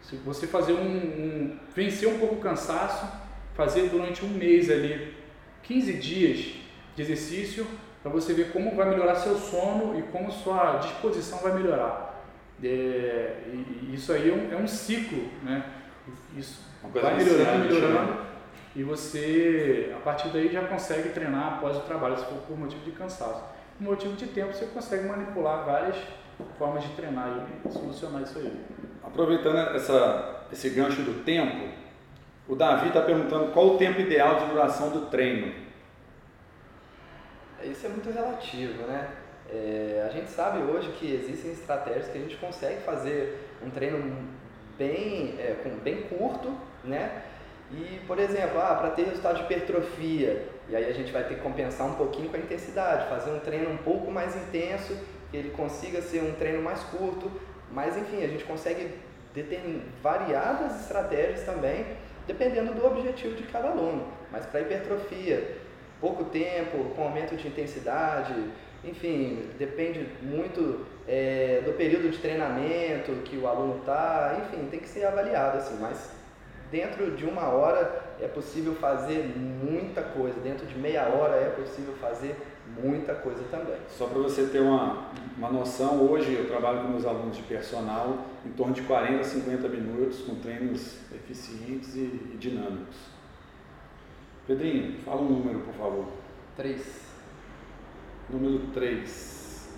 se 0.03 0.17
você 0.17 0.47
fazer 0.47 0.73
um, 0.73 0.87
um, 0.87 1.59
vencer 1.75 2.09
um 2.09 2.19
pouco 2.19 2.35
o 2.37 2.41
cansaço, 2.41 3.07
fazer 3.55 3.89
durante 3.89 4.25
um 4.25 4.29
mês 4.29 4.71
ali, 4.71 5.15
15 5.63 5.93
dias 5.95 6.55
de 6.97 7.03
exercício, 7.03 7.67
para 8.03 8.11
você 8.11 8.33
ver 8.33 8.51
como 8.51 8.75
vai 8.75 8.89
melhorar 8.89 9.15
seu 9.15 9.37
sono 9.37 9.99
e 9.99 10.03
como 10.05 10.33
sua 10.33 10.79
disposição 10.79 11.39
vai 11.39 11.55
melhorar. 11.55 12.25
É, 12.63 13.37
e, 13.47 13.95
isso 13.95 14.13
aí 14.13 14.31
é 14.31 14.33
um, 14.33 14.53
é 14.53 14.57
um, 14.57 14.67
ciclo, 14.67 15.29
né? 15.43 15.65
Isso 16.37 16.61
vai 16.93 17.17
melhorando, 17.17 17.65
melhorando, 17.65 18.13
né? 18.13 18.27
e 18.75 18.83
você, 18.83 19.95
a 19.97 20.01
partir 20.01 20.29
daí, 20.31 20.53
já 20.53 20.63
consegue 20.67 21.11
treinar 21.11 21.55
após 21.55 21.77
o 21.77 21.81
trabalho, 21.81 22.19
se 22.19 22.25
for 22.25 22.39
por 22.47 22.59
motivo 22.59 22.83
de 22.85 22.93
cansaço. 22.93 23.43
Por 23.81 23.87
motivo 23.87 24.15
de 24.15 24.27
tempo, 24.27 24.53
você 24.53 24.67
consegue 24.67 25.09
manipular 25.09 25.65
várias 25.65 25.97
formas 26.59 26.83
de 26.83 26.91
treinar 26.91 27.49
e 27.65 27.73
solucionar 27.73 28.21
isso 28.21 28.39
aí. 28.39 28.61
Aproveitando 29.03 29.57
essa, 29.75 30.45
esse 30.53 30.69
gancho 30.69 31.01
do 31.01 31.25
tempo, 31.25 31.67
o 32.47 32.55
Davi 32.55 32.89
está 32.89 33.01
perguntando 33.01 33.53
qual 33.53 33.69
o 33.69 33.79
tempo 33.79 33.99
ideal 33.99 34.39
de 34.39 34.51
duração 34.51 34.91
do 34.91 35.07
treino. 35.07 35.55
Isso 37.65 37.87
é 37.87 37.89
muito 37.89 38.11
relativo, 38.11 38.83
né? 38.83 39.13
É, 39.51 40.07
a 40.07 40.13
gente 40.13 40.29
sabe 40.29 40.59
hoje 40.59 40.93
que 40.99 41.15
existem 41.15 41.53
estratégias 41.53 42.09
que 42.09 42.19
a 42.19 42.21
gente 42.21 42.37
consegue 42.37 42.83
fazer 42.83 43.51
um 43.65 43.71
treino 43.71 44.15
bem, 44.77 45.37
é, 45.39 45.57
bem 45.83 46.03
curto, 46.03 46.55
né? 46.85 47.23
E, 47.73 47.99
por 48.07 48.19
exemplo, 48.19 48.61
ah, 48.61 48.75
para 48.75 48.91
ter 48.91 49.05
resultado 49.05 49.39
de 49.39 49.45
hipertrofia, 49.45 50.50
e 50.71 50.77
aí 50.77 50.89
a 50.89 50.93
gente 50.93 51.11
vai 51.11 51.25
ter 51.25 51.35
que 51.35 51.41
compensar 51.41 51.87
um 51.87 51.95
pouquinho 51.95 52.29
com 52.29 52.37
a 52.37 52.39
intensidade, 52.39 53.09
fazer 53.09 53.31
um 53.31 53.41
treino 53.41 53.71
um 53.71 53.77
pouco 53.79 54.11
mais 54.11 54.37
intenso, 54.37 54.97
que 55.31 55.37
ele 55.37 55.51
consiga 55.51 56.01
ser 56.01 56.23
um 56.23 56.33
treino 56.33 56.63
mais 56.63 56.81
curto, 56.85 57.31
mas 57.73 57.97
enfim, 57.97 58.23
a 58.23 58.29
gente 58.29 58.45
consegue 58.45 58.95
determinar 59.35 59.83
variadas 60.03 60.81
estratégias 60.81 61.45
também, 61.45 61.85
dependendo 62.27 62.73
do 62.75 62.87
objetivo 62.87 63.35
de 63.35 63.43
cada 63.45 63.71
aluno. 63.71 64.07
Mas 64.31 64.47
para 64.47 64.61
hipertrofia, 64.61 65.57
pouco 66.01 66.25
tempo, 66.25 66.91
com 66.95 67.03
aumento 67.03 67.37
de 67.37 67.49
intensidade, 67.49 68.35
enfim, 68.85 69.51
depende 69.59 70.07
muito 70.23 70.87
é, 71.07 71.63
do 71.65 71.73
período 71.73 72.11
de 72.11 72.19
treinamento 72.19 73.13
que 73.25 73.37
o 73.37 73.47
aluno 73.47 73.79
está, 73.79 74.41
enfim, 74.41 74.69
tem 74.71 74.81
que 74.81 74.89
ser 74.89 75.05
avaliado 75.05 75.59
assim, 75.59 75.77
mas 75.81 76.20
dentro 76.71 77.11
de 77.17 77.25
uma 77.25 77.49
hora 77.49 78.15
é 78.21 78.29
possível 78.29 78.75
fazer 78.75 79.35
muita 79.37 80.03
coisa, 80.03 80.39
dentro 80.41 80.67
de 80.67 80.79
meia 80.79 81.09
hora 81.09 81.37
é 81.37 81.51
possível 81.51 81.95
fazer 82.01 82.37
muita 82.83 83.15
coisa 83.15 83.43
também. 83.51 83.79
Só 83.89 84.07
para 84.07 84.19
você 84.21 84.47
ter 84.47 84.61
uma, 84.61 85.11
uma 85.37 85.51
noção, 85.51 86.01
hoje 86.03 86.35
eu 86.35 86.47
trabalho 86.47 86.83
com 86.83 86.89
meus 86.89 87.05
alunos 87.05 87.37
de 87.37 87.43
personal 87.43 88.27
em 88.45 88.51
torno 88.51 88.75
de 88.75 88.83
40 88.83 89.21
a 89.21 89.25
50 89.25 89.69
minutos 89.69 90.21
com 90.21 90.37
treinos 90.37 90.99
eficientes 91.13 91.95
e, 91.97 92.31
e 92.33 92.37
dinâmicos. 92.39 92.97
Pedrinho, 94.47 95.01
fala 95.05 95.23
um 95.23 95.29
número, 95.29 95.61
por 95.61 95.75
favor. 95.75 96.07
3. 96.57 97.11
Número 98.29 98.67
3. 98.73 99.69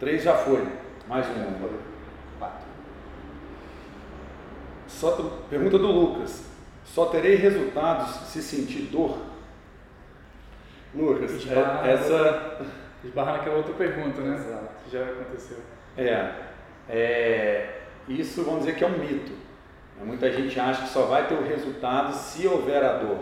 3 0.00 0.22
já 0.22 0.34
foi. 0.34 0.66
Mais 1.08 1.26
um 1.28 1.50
número. 1.50 1.93
Só, 5.04 5.38
pergunta 5.50 5.78
do 5.78 5.86
Lucas. 5.86 6.44
Só 6.84 7.06
terei 7.06 7.34
resultados 7.34 8.28
se 8.28 8.42
sentir 8.42 8.88
dor? 8.90 9.18
Lucas, 10.94 11.32
esbarra, 11.32 11.88
é, 11.88 11.92
essa. 11.92 12.58
Esbarra 13.04 13.32
naquela 13.32 13.56
outra 13.56 13.74
pergunta, 13.74 14.20
né? 14.22 14.36
Exato. 14.36 14.74
Já 14.90 15.02
aconteceu. 15.04 15.58
É, 15.96 16.32
é. 16.88 17.80
Isso 18.08 18.42
vamos 18.44 18.60
dizer 18.60 18.76
que 18.76 18.84
é 18.84 18.86
um 18.86 18.98
mito. 18.98 19.32
Muita 20.02 20.30
gente 20.32 20.58
acha 20.58 20.82
que 20.82 20.88
só 20.88 21.02
vai 21.02 21.26
ter 21.26 21.34
o 21.34 21.46
resultado 21.46 22.14
se 22.14 22.46
houver 22.46 22.82
a 22.82 22.98
dor. 22.98 23.20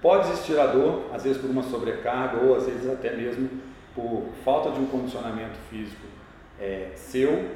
Pode 0.00 0.28
existir 0.28 0.58
a 0.58 0.66
dor, 0.66 1.06
às 1.12 1.24
vezes 1.24 1.40
por 1.40 1.50
uma 1.50 1.62
sobrecarga 1.62 2.44
ou 2.44 2.56
às 2.56 2.66
vezes 2.66 2.88
até 2.88 3.14
mesmo 3.14 3.48
por 3.94 4.24
falta 4.44 4.70
de 4.70 4.80
um 4.80 4.86
condicionamento 4.86 5.58
físico 5.68 6.06
é, 6.60 6.90
seu, 6.94 7.50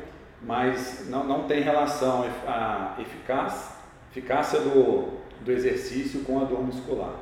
mas 0.45 1.09
não, 1.09 1.25
não 1.25 1.45
tem 1.45 1.63
relação 1.63 2.25
a 2.47 2.97
eficaz, 2.99 3.77
eficácia 4.11 4.61
do, 4.61 5.21
do 5.41 5.53
exercício 5.53 6.25
com 6.25 6.41
a 6.41 6.45
dor 6.45 6.63
muscular. 6.63 7.15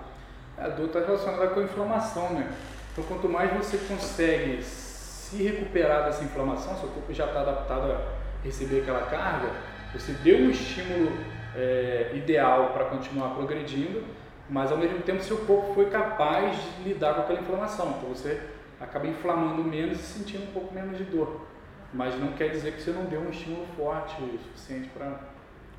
A 0.57 0.69
dor 0.69 0.87
está 0.87 1.00
relacionada 1.00 1.49
com 1.49 1.61
a 1.61 1.62
inflamação, 1.62 2.31
né? 2.31 2.50
Então, 2.93 3.05
quanto 3.05 3.29
mais 3.29 3.53
você 3.53 3.79
consegue 3.79 4.62
se 4.62 5.43
recuperar 5.43 6.05
dessa 6.05 6.25
inflamação, 6.25 6.77
seu 6.77 6.89
corpo 6.89 7.12
já 7.12 7.27
está 7.27 7.41
adaptado 7.41 7.93
a 7.93 8.00
receber 8.43 8.81
aquela 8.81 9.07
carga, 9.07 9.50
você 9.93 10.12
deu 10.12 10.39
um 10.39 10.50
estímulo 10.50 11.12
é, 11.55 12.12
ideal 12.15 12.71
para 12.73 12.87
continuar 12.87 13.31
progredindo, 13.31 14.03
mas 14.49 14.73
ao 14.73 14.79
mesmo 14.79 15.00
tempo 15.00 15.23
seu 15.23 15.39
corpo 15.39 15.75
foi 15.75 15.87
capaz 15.87 16.57
de 16.57 16.89
lidar 16.89 17.15
com 17.15 17.21
aquela 17.23 17.41
inflamação. 17.41 17.95
Então, 17.99 18.09
você 18.09 18.41
acaba 18.81 19.07
inflamando 19.07 19.62
menos 19.62 20.00
e 20.00 20.03
sentindo 20.03 20.45
um 20.45 20.53
pouco 20.53 20.75
menos 20.75 20.99
de 20.99 21.05
dor. 21.05 21.47
Mas 21.92 22.18
não 22.18 22.32
quer 22.32 22.50
dizer 22.50 22.73
que 22.75 22.82
você 22.82 22.90
não 22.92 23.04
deu 23.04 23.20
um 23.20 23.30
estímulo 23.30 23.66
forte 23.76 24.23
o 24.23 24.38
suficiente 24.38 24.88
para 24.90 25.18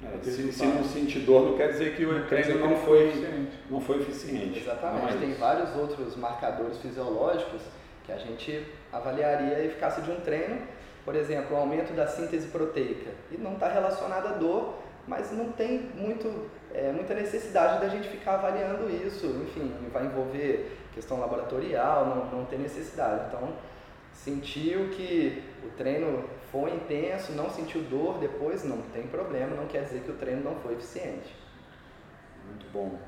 é, 0.03 0.23
se, 0.23 0.51
se 0.51 0.65
não 0.65 0.83
sentir 0.83 1.19
dor, 1.19 1.51
não 1.51 1.57
quer 1.57 1.69
dizer 1.69 1.95
que 1.95 2.03
o 2.03 2.25
treino 2.25 2.59
não, 2.59 2.75
foi, 2.77 3.47
não 3.69 3.79
foi 3.79 3.99
eficiente. 4.01 4.59
Exatamente. 4.59 5.13
É 5.13 5.17
Tem 5.19 5.33
vários 5.33 5.75
outros 5.75 6.15
marcadores 6.15 6.77
fisiológicos 6.79 7.61
que 8.03 8.11
a 8.11 8.17
gente 8.17 8.65
avaliaria 8.91 9.57
a 9.57 9.63
eficácia 9.63 10.01
de 10.01 10.09
um 10.09 10.19
treino. 10.21 10.59
Por 11.05 11.15
exemplo, 11.15 11.55
o 11.55 11.59
aumento 11.59 11.93
da 11.93 12.07
síntese 12.07 12.47
proteica. 12.47 13.11
E 13.31 13.37
não 13.37 13.53
está 13.53 13.67
relacionado 13.67 14.27
à 14.27 14.31
dor, 14.31 14.79
mas 15.07 15.31
não 15.31 15.51
tem 15.51 15.91
muito, 15.95 16.49
é, 16.73 16.91
muita 16.91 17.13
necessidade 17.13 17.79
da 17.79 17.87
gente 17.87 18.07
ficar 18.07 18.35
avaliando 18.35 18.89
isso. 18.89 19.27
Enfim, 19.27 19.71
vai 19.93 20.05
envolver 20.05 20.77
questão 20.93 21.19
laboratorial, 21.19 22.07
não, 22.07 22.39
não 22.39 22.45
tem 22.45 22.57
necessidade. 22.57 23.25
Então, 23.27 23.49
sentiu 24.13 24.89
que 24.89 25.43
o 25.63 25.69
treino 25.77 26.29
foi 26.51 26.73
intenso, 26.73 27.31
não 27.33 27.49
sentiu 27.49 27.81
dor 27.83 28.19
depois, 28.19 28.63
não 28.63 28.81
tem 28.93 29.07
problema, 29.07 29.55
não 29.55 29.67
quer 29.67 29.83
dizer 29.83 30.01
que 30.01 30.11
o 30.11 30.15
treino 30.15 30.43
não 30.43 30.55
foi 30.55 30.73
eficiente. 30.73 31.33
Muito 32.45 32.65
bom. 32.73 32.99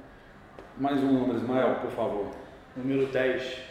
Mais 0.77 1.01
um 1.03 1.11
número, 1.11 1.37
Ismael, 1.37 1.75
por 1.81 1.91
favor. 1.91 2.31
Número 2.75 3.05
10. 3.07 3.61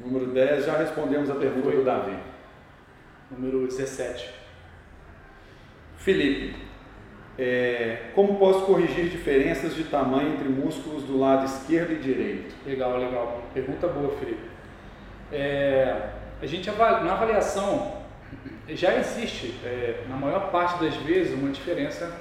Número 0.00 0.26
10, 0.26 0.64
já 0.64 0.76
respondemos 0.76 1.28
a 1.28 1.34
pergunta 1.34 1.70
do 1.70 1.84
Davi. 1.84 2.16
Número 3.30 3.66
17. 3.66 4.32
Felipe, 5.96 6.56
é, 7.36 8.10
como 8.14 8.38
posso 8.38 8.64
corrigir 8.64 9.10
diferenças 9.10 9.74
de 9.74 9.84
tamanho 9.84 10.34
entre 10.34 10.48
músculos 10.48 11.02
do 11.02 11.18
lado 11.18 11.44
esquerdo 11.44 11.92
e 11.92 11.98
direito? 11.98 12.54
Legal, 12.66 12.96
legal. 12.96 13.42
Pergunta 13.52 13.86
boa, 13.88 14.16
Felipe. 14.16 14.47
É, 15.32 16.10
a 16.40 16.46
gente 16.46 16.70
na 16.70 17.12
avaliação 17.12 17.98
já 18.68 18.94
existe, 18.96 19.54
é, 19.64 20.04
na 20.08 20.16
maior 20.16 20.50
parte 20.50 20.82
das 20.82 20.94
vezes, 20.96 21.32
uma 21.32 21.50
diferença 21.50 22.14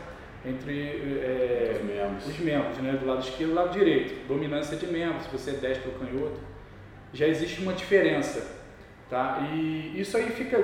entre 0.45 1.19
é, 1.21 1.75
os 1.75 1.85
membros, 1.85 2.27
os 2.27 2.39
membros 2.39 2.77
né, 2.77 2.93
do 2.93 3.05
lado 3.05 3.21
esquerdo 3.21 3.51
e 3.51 3.53
do 3.53 3.55
lado 3.55 3.71
direito. 3.71 4.27
Dominância 4.27 4.77
de 4.77 4.87
membros, 4.87 5.23
se 5.23 5.29
você 5.29 5.51
é 5.51 5.53
destro 5.53 5.91
ou 5.91 5.99
canhoto, 5.99 6.39
já 7.13 7.27
existe 7.27 7.61
uma 7.61 7.73
diferença. 7.73 8.55
Tá? 9.09 9.39
E 9.51 9.93
isso 9.99 10.15
aí 10.17 10.29
fica 10.29 10.63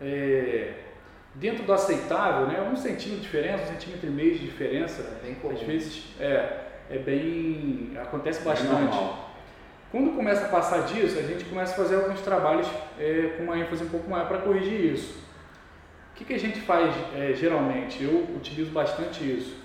é, 0.00 0.72
dentro 1.34 1.64
do 1.64 1.72
aceitável, 1.72 2.46
né? 2.46 2.60
um 2.60 2.76
centímetro 2.76 3.16
de 3.16 3.22
diferença, 3.22 3.64
um 3.64 3.66
centímetro 3.66 4.08
e 4.08 4.10
meio 4.10 4.32
de 4.34 4.44
diferença. 4.44 5.02
É 5.02 5.26
bem 5.26 5.34
comum. 5.34 5.54
Às 5.54 5.62
vezes 5.62 6.04
é, 6.20 6.60
é 6.90 6.98
bem. 6.98 7.92
acontece 8.00 8.42
bastante. 8.42 9.23
Quando 9.94 10.16
começa 10.16 10.46
a 10.46 10.48
passar 10.48 10.86
disso, 10.86 11.16
a 11.20 11.22
gente 11.22 11.44
começa 11.44 11.72
a 11.72 11.76
fazer 11.76 11.94
alguns 11.94 12.20
trabalhos 12.20 12.66
é, 12.98 13.36
com 13.36 13.44
uma 13.44 13.56
ênfase 13.56 13.84
um 13.84 13.88
pouco 13.88 14.10
maior 14.10 14.26
para 14.26 14.38
corrigir 14.38 14.92
isso. 14.92 15.16
O 16.10 16.16
que, 16.16 16.24
que 16.24 16.34
a 16.34 16.38
gente 16.38 16.60
faz 16.62 16.92
é, 17.14 17.32
geralmente? 17.32 18.02
Eu 18.02 18.34
utilizo 18.34 18.72
bastante 18.72 19.22
isso. 19.22 19.56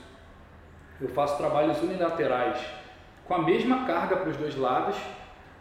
Eu 1.01 1.09
faço 1.09 1.35
trabalhos 1.35 1.81
unilaterais 1.81 2.63
com 3.25 3.33
a 3.33 3.41
mesma 3.41 3.87
carga 3.87 4.17
para 4.17 4.29
os 4.29 4.37
dois 4.37 4.55
lados 4.55 4.95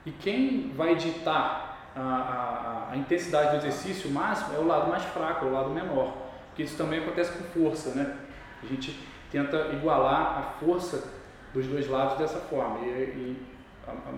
e 0.05 0.11
quem 0.11 0.71
vai 0.77 0.97
ditar 0.97 1.91
a, 1.97 2.03
a, 2.03 2.93
a, 2.93 2.97
intensidade 2.99 3.53
do 3.53 3.57
exercício 3.57 4.11
máximo 4.11 4.55
é 4.55 4.59
o 4.59 4.67
lado 4.67 4.91
mais 4.91 5.03
fraco, 5.03 5.47
é 5.47 5.49
o 5.49 5.53
lado 5.53 5.71
menor. 5.71 6.13
Porque 6.49 6.65
isso 6.65 6.77
também 6.77 6.99
acontece 6.99 7.33
com 7.33 7.43
força, 7.59 7.95
né? 7.95 8.19
A 8.63 8.67
gente 8.67 9.03
tenta 9.33 9.71
igualar 9.73 10.39
a 10.39 10.43
força 10.61 11.11
dos 11.55 11.67
dois 11.67 11.89
lados 11.89 12.19
dessa 12.19 12.39
forma. 12.39 12.81
E, 12.81 12.91
e 12.91 13.58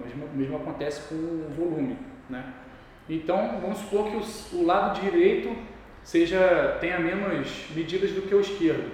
mesma, 0.04 0.26
mesmo 0.34 0.56
acontece 0.56 1.08
com 1.08 1.14
o 1.14 1.50
volume, 1.56 1.98
né? 2.28 2.52
Então, 3.08 3.58
vamos 3.60 3.78
supor 3.78 4.10
que 4.10 4.16
o, 4.16 4.60
o 4.60 4.66
lado 4.66 5.00
direito 5.00 5.56
seja 6.02 6.78
tenha 6.80 6.98
menos 6.98 7.66
medidas 7.74 8.12
do 8.12 8.22
que 8.22 8.34
o 8.34 8.40
esquerdo. 8.40 8.90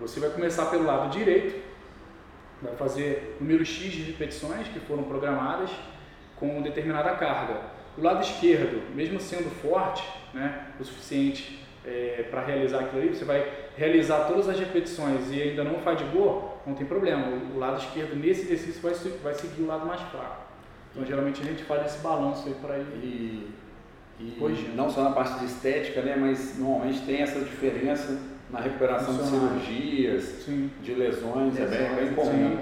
Você 0.00 0.20
vai 0.20 0.30
começar 0.30 0.66
pelo 0.66 0.84
lado 0.84 1.10
direito, 1.10 1.60
vai 2.62 2.74
fazer 2.76 3.36
número 3.40 3.64
X 3.64 3.92
de 3.92 4.02
repetições 4.02 4.68
que 4.68 4.78
foram 4.80 5.04
programadas 5.04 5.70
com 6.36 6.62
determinada 6.62 7.10
carga. 7.16 7.60
O 7.96 8.02
lado 8.02 8.22
esquerdo, 8.22 8.94
mesmo 8.94 9.18
sendo 9.18 9.50
forte, 9.50 10.04
né, 10.32 10.68
o 10.78 10.84
suficiente 10.84 11.66
é, 11.84 12.24
para 12.30 12.44
realizar 12.44 12.80
aquilo 12.80 13.02
ali, 13.02 13.08
você 13.08 13.24
vai 13.24 13.44
realizar 13.76 14.24
todas 14.28 14.48
as 14.48 14.58
repetições 14.58 15.32
e 15.32 15.42
ainda 15.42 15.64
não 15.64 15.80
fadigou, 15.80 16.47
não 16.66 16.74
tem 16.74 16.86
problema. 16.86 17.26
O, 17.54 17.58
lado 17.58 17.78
esquerdo 17.78 18.16
nesse 18.16 18.42
exercício 18.42 18.80
vai, 18.82 18.92
vai 19.22 19.34
seguir 19.34 19.62
o 19.62 19.66
lado 19.66 19.86
mais 19.86 20.00
fraco. 20.02 20.48
Então, 20.90 21.04
geralmente 21.04 21.42
a 21.42 21.44
gente 21.44 21.62
faz 21.64 21.86
esse 21.86 21.98
balanço 21.98 22.48
aí 22.48 22.54
para 22.54 22.78
ir. 22.78 23.54
E, 24.20 24.36
e 24.36 24.72
não 24.74 24.90
só 24.90 25.04
na 25.04 25.12
parte 25.12 25.38
de 25.38 25.44
estética, 25.46 26.02
né, 26.02 26.16
mas 26.16 26.58
normalmente 26.58 27.02
tem 27.02 27.22
essa 27.22 27.38
diferença 27.40 28.20
na 28.50 28.60
recuperação 28.60 29.14
de 29.14 29.22
cirurgias, 29.24 30.24
sim. 30.44 30.70
de 30.82 30.94
lesões, 30.94 31.54
lesões, 31.54 31.72
é 31.72 31.94
bem, 31.94 32.06
bem 32.06 32.14
comum. 32.14 32.58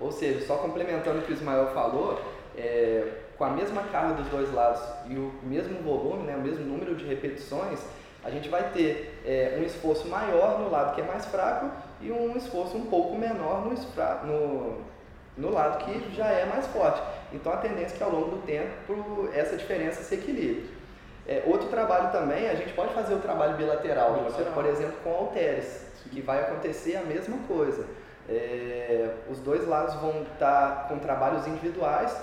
Ou 0.00 0.12
seja, 0.12 0.44
só 0.44 0.56
complementando 0.56 1.20
o 1.20 1.22
que 1.22 1.32
o 1.32 1.34
Ismael 1.34 1.68
falou, 1.68 2.20
é, 2.56 3.06
com 3.38 3.44
a 3.44 3.50
mesma 3.50 3.82
carga 3.84 4.14
dos 4.14 4.28
dois 4.28 4.52
lados 4.52 4.82
e 5.08 5.14
o 5.14 5.32
mesmo 5.42 5.80
volume, 5.82 6.24
né, 6.24 6.36
o 6.36 6.40
mesmo 6.40 6.64
número 6.64 6.94
de 6.94 7.04
repetições, 7.04 7.80
a 8.24 8.30
gente 8.30 8.48
vai 8.48 8.70
ter 8.70 9.20
é, 9.24 9.58
um 9.60 9.62
esforço 9.62 10.08
maior 10.08 10.58
no 10.58 10.70
lado 10.70 10.94
que 10.94 11.00
é 11.00 11.04
mais 11.04 11.26
fraco 11.26 11.70
e 12.00 12.10
um 12.10 12.36
esforço 12.36 12.76
um 12.76 12.86
pouco 12.86 13.16
menor 13.16 13.66
no, 13.66 13.74
no, 14.26 14.80
no 15.36 15.50
lado 15.50 15.84
que 15.84 16.14
já 16.14 16.26
é 16.26 16.46
mais 16.46 16.66
forte. 16.68 17.02
Então 17.32 17.52
a 17.52 17.58
tendência 17.58 17.94
é 17.94 17.98
que 17.98 18.02
ao 18.02 18.10
longo 18.10 18.30
do 18.36 18.46
tempo 18.46 19.28
essa 19.34 19.56
diferença 19.56 20.02
se 20.02 20.14
equilibre. 20.14 20.70
É, 21.26 21.42
outro 21.46 21.68
trabalho 21.68 22.12
também, 22.12 22.48
a 22.48 22.54
gente 22.54 22.72
pode 22.74 22.92
fazer 22.92 23.14
o 23.14 23.18
trabalho 23.18 23.56
bilateral, 23.56 24.14
bilateral. 24.14 24.52
por 24.52 24.66
exemplo, 24.66 24.96
com 25.02 25.10
halteres, 25.10 25.86
que 26.10 26.20
vai 26.20 26.40
acontecer 26.40 26.96
a 26.96 27.02
mesma 27.02 27.38
coisa. 27.48 27.86
É, 28.28 29.10
os 29.30 29.38
dois 29.38 29.66
lados 29.66 29.94
vão 29.96 30.22
estar 30.22 30.86
com 30.88 30.98
trabalhos 30.98 31.46
individuais, 31.46 32.14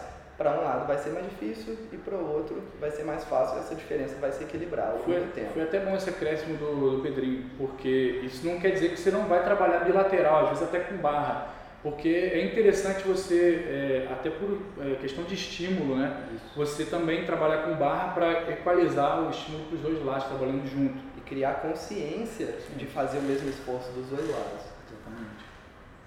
para 0.42 0.60
um 0.60 0.64
lado 0.64 0.88
vai 0.88 0.98
ser 0.98 1.12
mais 1.12 1.26
difícil 1.30 1.78
e 1.94 1.98
para 1.98 2.16
o 2.16 2.34
outro 2.34 2.64
vai 2.80 2.90
ser 2.90 3.04
mais 3.04 3.24
fácil, 3.26 3.60
essa 3.60 3.76
diferença 3.76 4.16
vai 4.20 4.32
se 4.32 4.44
equilibrar 4.44 4.90
ao 4.90 4.98
foi, 5.00 5.14
longo 5.14 5.28
do 5.28 5.34
tempo. 5.34 5.54
Foi 5.54 5.62
até 5.62 5.80
bom 5.80 5.96
esse 5.96 6.10
acréscimo 6.10 6.58
do, 6.58 6.98
do 6.98 7.04
Pedrinho, 7.04 7.46
porque 7.60 8.22
isso 8.24 8.46
não 8.48 8.60
quer 8.60 8.72
dizer 8.72 8.90
que 8.90 9.00
você 9.00 9.12
não 9.12 9.26
vai 9.26 9.44
trabalhar 9.44 9.80
bilateral, 9.82 10.46
às 10.46 10.50
vezes 10.50 10.64
até 10.64 10.80
com 10.80 10.98
barra, 10.98 11.54
porque 11.84 12.10
é 12.10 12.44
interessante 12.44 13.08
você, 13.08 13.66
é, 13.68 14.08
até 14.12 14.32
por 14.32 14.60
é, 14.80 14.96
questão 14.96 15.24
de 15.26 15.36
estímulo, 15.36 15.96
né, 15.96 16.26
isso. 16.34 16.56
você 16.56 16.86
também 16.86 17.24
trabalhar 17.24 17.64
com 17.64 17.76
barra 17.76 18.14
para 18.14 18.52
equalizar 18.52 19.22
o 19.22 19.30
estímulo 19.30 19.66
para 19.66 19.76
os 19.76 19.82
dois 19.82 20.04
lados, 20.04 20.26
trabalhando 20.26 20.68
junto. 20.68 21.12
E 21.18 21.22
criar 21.22 21.56
consciência 21.62 22.48
Sim. 22.48 22.78
de 22.78 22.86
fazer 22.88 23.20
o 23.20 23.24
mesmo 23.24 23.48
esforço 23.50 23.92
dos 23.92 24.08
dois 24.08 24.28
lados. 24.30 24.66
Exatamente. 24.88 25.46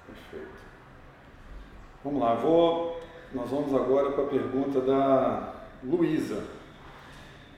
Perfeito. 0.06 0.64
Vamos 2.04 2.20
lá, 2.20 2.34
vou 2.34 3.04
nós 3.34 3.50
vamos 3.50 3.74
agora 3.74 4.12
para 4.12 4.24
a 4.24 4.28
pergunta 4.28 4.80
da 4.80 5.54
Luísa. 5.82 6.42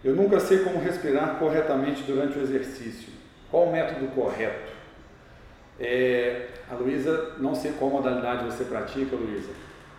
Eu 0.03 0.15
nunca 0.15 0.41
sei 0.41 0.61
como 0.61 0.81
respirar 0.81 1.39
corretamente 1.39 2.03
durante 2.03 2.39
o 2.39 2.43
exercício. 2.43 3.13
Qual 3.51 3.65
o 3.65 3.73
método 3.73 4.07
correto? 4.09 4.73
É, 5.79 6.49
a 6.71 6.75
Luísa, 6.75 7.35
não 7.39 7.55
sei 7.55 7.73
qual 7.73 7.91
modalidade 7.91 8.45
você 8.45 8.65
pratica, 8.65 9.15
Luísa, 9.15 9.51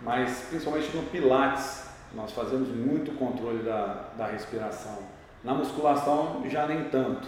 mas 0.02 0.46
principalmente 0.50 0.96
no 0.96 1.04
Pilates, 1.04 1.88
nós 2.16 2.32
fazemos 2.32 2.70
muito 2.70 3.12
controle 3.18 3.64
da, 3.64 4.06
da 4.18 4.26
respiração. 4.26 4.98
Na 5.44 5.54
musculação, 5.54 6.44
já 6.50 6.66
nem 6.66 6.86
tanto. 6.86 7.28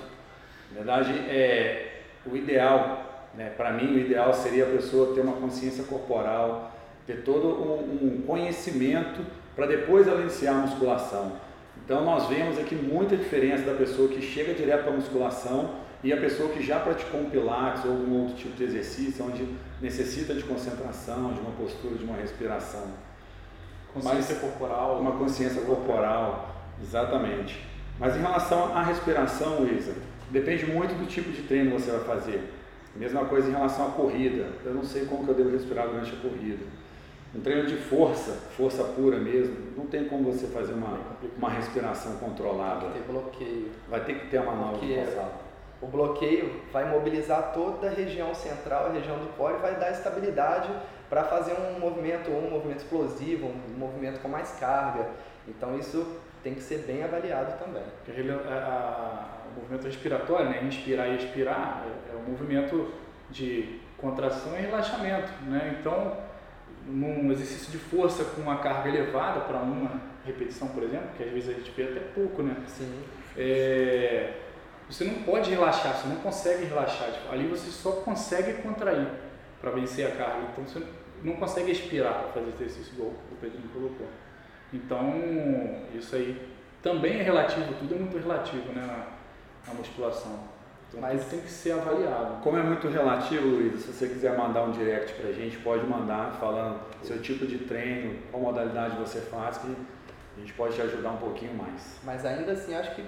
Na 0.71 0.77
verdade, 0.77 1.11
é 1.29 2.01
o 2.25 2.35
ideal, 2.35 3.27
né, 3.35 3.51
para 3.55 3.71
mim, 3.73 3.93
o 3.93 3.99
ideal 3.99 4.33
seria 4.33 4.65
a 4.65 4.69
pessoa 4.69 5.13
ter 5.13 5.21
uma 5.21 5.33
consciência 5.33 5.83
corporal, 5.83 6.71
ter 7.09 7.23
todo 7.23 7.47
um, 7.47 8.19
um 8.19 8.21
conhecimento 8.21 9.25
para 9.55 9.65
depois 9.65 10.07
ela 10.07 10.21
iniciar 10.21 10.51
a 10.51 10.57
musculação. 10.57 11.31
Então 11.83 12.05
nós 12.05 12.27
vemos 12.27 12.59
aqui 12.59 12.75
muita 12.75 13.17
diferença 13.17 13.63
da 13.63 13.73
pessoa 13.73 14.09
que 14.09 14.21
chega 14.21 14.53
direto 14.53 14.83
para 14.83 14.93
a 14.93 14.95
musculação 14.95 15.71
e 16.03 16.13
a 16.13 16.17
pessoa 16.17 16.49
que 16.49 16.61
já 16.63 16.79
praticou 16.79 17.21
um 17.21 17.29
pilates 17.31 17.83
ou 17.83 17.91
algum 17.91 18.21
outro 18.21 18.35
tipo 18.35 18.55
de 18.55 18.63
exercício 18.63 19.25
onde 19.25 19.43
necessita 19.81 20.35
de 20.35 20.43
concentração, 20.43 21.33
de 21.33 21.39
uma 21.39 21.49
postura, 21.51 21.95
de 21.95 22.03
uma 22.03 22.15
respiração. 22.15 22.85
Consciência 23.91 24.35
Mas, 24.35 24.43
corporal. 24.43 24.99
Uma 25.01 25.13
consciência 25.13 25.61
corporal, 25.63 26.55
exatamente. 26.79 27.59
Mas 27.97 28.15
em 28.15 28.19
relação 28.19 28.77
à 28.77 28.83
respiração, 28.83 29.61
Luísa, 29.61 29.93
depende 30.29 30.63
muito 30.67 30.93
do 30.93 31.07
tipo 31.07 31.31
de 31.31 31.41
treino 31.41 31.71
que 31.71 31.81
você 31.81 31.89
vai 31.89 32.01
fazer. 32.01 32.53
Mesma 32.95 33.25
coisa 33.25 33.49
em 33.49 33.51
relação 33.51 33.87
à 33.87 33.91
corrida. 33.91 34.49
Eu 34.63 34.75
não 34.75 34.83
sei 34.83 35.05
como 35.05 35.23
que 35.23 35.31
eu 35.31 35.35
devo 35.35 35.49
respirar 35.49 35.87
durante 35.87 36.13
a 36.13 36.17
corrida. 36.17 36.63
Um 37.33 37.41
treino 37.41 37.67
de 37.67 37.75
força, 37.75 38.31
força 38.57 38.83
pura 38.83 39.17
mesmo, 39.17 39.55
não 39.77 39.85
tem 39.85 40.05
como 40.05 40.31
você 40.31 40.47
fazer 40.47 40.73
uma, 40.73 40.99
uma 41.37 41.49
respiração 41.49 42.17
controlada. 42.17 42.87
Vai 42.87 42.93
ter 42.93 43.03
bloqueio. 43.03 43.71
Vai 43.87 44.03
ter 44.03 44.19
que 44.19 44.27
ter 44.27 44.39
uma 44.39 44.53
manobra 44.53 44.79
O 45.79 45.87
bloqueio 45.87 46.61
vai 46.73 46.89
mobilizar 46.89 47.51
toda 47.53 47.87
a 47.87 47.91
região 47.91 48.33
central, 48.33 48.87
a 48.87 48.89
região 48.89 49.19
do 49.19 49.27
core, 49.37 49.55
e 49.55 49.61
vai 49.61 49.75
dar 49.79 49.91
estabilidade 49.91 50.69
para 51.07 51.23
fazer 51.23 51.53
um 51.53 51.79
movimento, 51.79 52.31
ou 52.31 52.47
um 52.47 52.49
movimento 52.49 52.79
explosivo, 52.79 53.47
um 53.47 53.77
movimento 53.77 54.19
com 54.21 54.27
mais 54.27 54.51
carga. 54.59 55.07
Então 55.47 55.77
isso 55.77 56.19
tem 56.43 56.55
que 56.55 56.61
ser 56.61 56.79
bem 56.79 57.03
avaliado 57.03 57.63
também. 57.63 57.83
A, 57.83 58.53
a, 58.53 59.49
o 59.51 59.59
movimento 59.59 59.85
respiratório, 59.85 60.49
né? 60.49 60.63
inspirar 60.63 61.07
e 61.07 61.17
expirar, 61.17 61.85
é, 61.85 62.15
é 62.15 62.17
um 62.17 62.31
movimento 62.31 62.91
de 63.29 63.79
contração 63.97 64.57
e 64.57 64.61
relaxamento. 64.61 65.31
Né? 65.43 65.77
Então, 65.79 66.17
num 66.87 67.31
exercício 67.31 67.71
de 67.71 67.77
força 67.77 68.23
com 68.23 68.41
uma 68.41 68.57
carga 68.57 68.89
elevada 68.89 69.41
para 69.41 69.57
uma 69.59 70.01
repetição, 70.25 70.67
por 70.69 70.83
exemplo, 70.83 71.09
que 71.17 71.23
às 71.23 71.31
vezes 71.31 71.49
a 71.49 71.53
gente 71.53 71.71
vê 71.71 71.83
até 71.83 71.99
pouco, 71.99 72.41
né? 72.41 72.55
Sim. 72.67 73.03
É, 73.37 74.33
você 74.89 75.03
não 75.03 75.21
pode 75.23 75.49
relaxar, 75.49 75.95
você 75.95 76.07
não 76.07 76.17
consegue 76.17 76.65
relaxar. 76.65 77.11
Tipo, 77.11 77.31
ali 77.31 77.47
você 77.47 77.69
só 77.69 77.91
consegue 77.91 78.61
contrair 78.61 79.07
para 79.61 79.71
vencer 79.71 80.07
a 80.07 80.11
carga. 80.11 80.47
Então 80.51 80.65
você 80.65 80.83
não 81.23 81.35
consegue 81.35 81.71
expirar 81.71 82.13
para 82.13 82.41
fazer 82.41 82.49
exercício 82.55 82.93
igual 82.93 83.11
o 83.31 83.35
Pedrinho 83.39 83.69
colocou. 83.69 84.07
Então, 84.73 85.13
isso 85.93 86.15
aí 86.15 86.39
também 86.81 87.19
é 87.19 87.23
relativo, 87.23 87.73
tudo 87.79 87.95
é 87.95 87.97
muito 87.97 88.17
relativo 88.17 88.71
né, 88.71 88.81
na, 88.85 89.67
na 89.67 89.73
musculação. 89.77 90.48
Então, 90.89 91.01
Mas 91.01 91.25
tem 91.25 91.39
que 91.39 91.49
ser 91.49 91.73
avaliado. 91.73 92.41
Como 92.41 92.57
é 92.57 92.63
muito 92.63 92.87
relativo, 92.87 93.47
Luiz, 93.47 93.81
se 93.81 93.93
você 93.93 94.07
quiser 94.07 94.35
mandar 94.35 94.63
um 94.63 94.71
direct 94.71 95.13
para 95.13 95.29
a 95.29 95.33
gente, 95.33 95.57
pode 95.59 95.85
mandar 95.85 96.35
falando 96.39 96.79
seu 97.03 97.21
tipo 97.21 97.45
de 97.45 97.59
treino, 97.59 98.17
qual 98.31 98.41
modalidade 98.41 98.97
você 98.97 99.21
faz, 99.21 99.57
que 99.59 99.67
a 99.67 100.39
gente 100.39 100.53
pode 100.53 100.75
te 100.75 100.81
ajudar 100.81 101.11
um 101.11 101.17
pouquinho 101.17 101.53
mais. 101.53 101.99
Mas 102.03 102.25
ainda 102.25 102.53
assim, 102.53 102.73
acho 102.73 102.95
que 102.95 103.05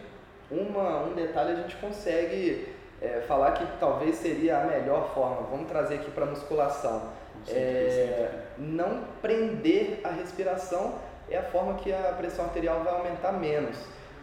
uma, 0.51 1.05
um 1.05 1.13
detalhe 1.13 1.53
a 1.53 1.55
gente 1.55 1.75
consegue 1.77 2.67
é, 3.01 3.21
falar 3.21 3.53
que 3.53 3.65
talvez 3.79 4.15
seria 4.17 4.61
a 4.61 4.65
melhor 4.65 5.11
forma. 5.13 5.47
Vamos 5.49 5.67
trazer 5.67 5.95
aqui 5.95 6.11
para 6.11 6.25
musculação. 6.25 7.09
É, 7.47 8.29
não 8.57 9.05
prender 9.21 10.01
a 10.03 10.09
respiração 10.09 10.99
é 11.29 11.37
a 11.37 11.43
forma 11.43 11.75
que 11.75 11.91
a 11.91 12.13
pressão 12.15 12.45
arterial 12.45 12.83
vai 12.83 12.93
aumentar 12.93 13.31
menos. 13.31 13.77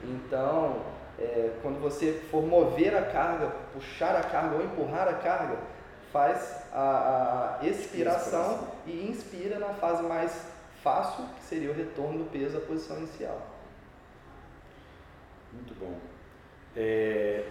Então, 0.05 0.77
é, 1.18 1.50
quando 1.62 1.81
você 1.81 2.12
for 2.31 2.44
mover 2.44 2.96
a 2.96 3.02
carga, 3.02 3.48
puxar 3.72 4.14
a 4.14 4.22
carga 4.22 4.57
ou 4.57 4.64
empurrar 4.64 5.09
a 5.09 5.14
carga, 5.14 5.57
faz 6.12 6.62
a, 6.72 7.59
a 7.61 7.66
expiração, 7.66 8.68
e 8.87 9.09
inspira 9.09 9.59
na 9.59 9.74
fase 9.74 10.02
mais 10.04 10.46
fácil, 10.83 11.24
que 11.37 11.44
seria 11.44 11.70
o 11.70 11.74
retorno 11.74 12.24
do 12.24 12.31
peso 12.31 12.57
à 12.57 12.61
posição 12.61 12.98
inicial. 12.98 13.46
Muito 15.52 15.74
bom. 15.78 15.98
É... 16.76 17.44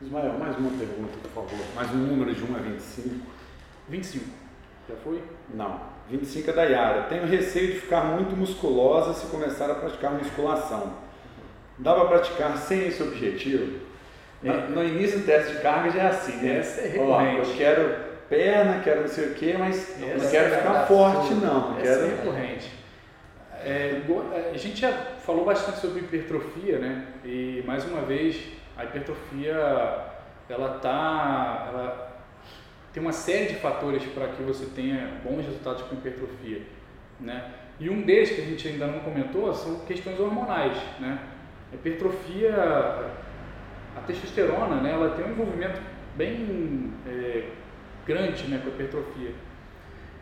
Ismael, 0.00 0.38
mais 0.38 0.56
uma 0.56 0.70
pergunta, 0.70 1.18
por 1.22 1.30
favor. 1.30 1.66
Mais 1.74 1.90
um 1.90 1.96
número 1.96 2.32
de 2.32 2.44
1 2.44 2.56
a 2.56 2.58
25. 2.58 3.26
25. 3.88 4.24
Já 4.88 4.94
foi? 4.96 5.22
Não. 5.52 5.80
25 6.08 6.50
é 6.50 6.52
da 6.52 6.62
Yara. 6.62 7.02
Tenho 7.04 7.26
receio 7.26 7.72
de 7.72 7.80
ficar 7.80 8.04
muito 8.04 8.36
musculosa 8.36 9.14
se 9.14 9.26
começar 9.26 9.70
a 9.70 9.74
praticar 9.74 10.12
musculação 10.12 11.07
Dá 11.78 11.94
para 11.94 12.06
praticar 12.06 12.56
sem 12.56 12.88
esse 12.88 13.02
objetivo? 13.02 13.78
É. 14.44 14.48
No 14.68 14.84
início 14.84 15.20
do 15.20 15.26
teste 15.26 15.56
de 15.56 15.62
carga 15.62 15.90
já 15.90 16.02
é 16.02 16.06
assim, 16.08 16.36
né? 16.36 16.58
Essa 16.58 16.80
é 16.80 16.88
recorrente. 16.88 17.40
Ó, 17.40 17.44
eu 17.44 17.56
quero 17.56 17.96
perna, 18.28 18.80
quero 18.80 19.00
não 19.00 19.08
sei 19.08 19.28
o 19.28 19.34
quê, 19.34 19.54
mas 19.58 19.96
não 19.98 20.30
quero 20.30 20.54
é 20.54 20.58
ficar 20.58 20.86
forte, 20.86 21.34
não. 21.34 21.78
Essa 21.78 22.00
quero... 22.00 22.04
é 22.04 22.16
recorrente. 22.16 22.78
É, 23.64 24.00
é, 24.32 24.50
a 24.54 24.58
gente 24.58 24.80
já 24.80 24.92
falou 24.92 25.44
bastante 25.44 25.78
sobre 25.78 26.00
hipertrofia, 26.00 26.78
né? 26.78 27.06
E 27.24 27.62
mais 27.66 27.84
uma 27.84 28.02
vez, 28.02 28.36
a 28.76 28.84
hipertrofia 28.84 29.54
ela 30.48 30.78
tá, 30.78 31.66
ela 31.68 32.22
tem 32.92 33.02
uma 33.02 33.12
série 33.12 33.46
de 33.46 33.56
fatores 33.56 34.04
para 34.06 34.28
que 34.28 34.42
você 34.42 34.66
tenha 34.66 35.20
bons 35.24 35.44
resultados 35.44 35.82
com 35.82 35.96
hipertrofia, 35.96 36.62
né? 37.20 37.52
E 37.80 37.90
um 37.90 38.02
deles 38.02 38.30
que 38.30 38.40
a 38.40 38.44
gente 38.44 38.66
ainda 38.66 38.86
não 38.86 39.00
comentou 39.00 39.52
são 39.52 39.80
questões 39.80 40.18
hormonais, 40.18 40.76
né? 40.98 41.18
A 41.72 41.74
hipertrofia, 41.74 42.54
a 43.96 44.00
testosterona, 44.06 44.80
né? 44.80 44.92
Ela 44.92 45.10
tem 45.10 45.26
um 45.26 45.30
envolvimento 45.30 45.80
bem 46.16 46.92
é, 47.06 47.44
grande, 48.06 48.48
né, 48.48 48.58
com 48.58 48.70
a 48.70 48.72
hipertrofia. 48.72 49.32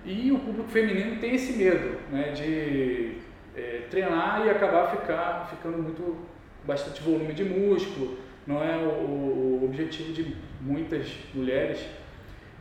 E 0.04 0.30
o 0.30 0.38
público 0.38 0.68
feminino 0.68 1.20
tem 1.20 1.34
esse 1.34 1.52
medo, 1.54 1.98
né, 2.10 2.30
de 2.32 3.16
é, 3.56 3.82
treinar 3.90 4.44
e 4.44 4.50
acabar 4.50 4.90
ficar, 4.90 5.48
ficando 5.50 5.78
muito 5.78 6.16
bastante 6.64 7.00
volume 7.02 7.32
de 7.32 7.44
músculo, 7.44 8.18
não 8.46 8.62
é 8.62 8.76
o, 8.76 9.60
o 9.60 9.64
objetivo 9.64 10.12
de 10.12 10.36
muitas 10.60 11.08
mulheres. 11.34 11.84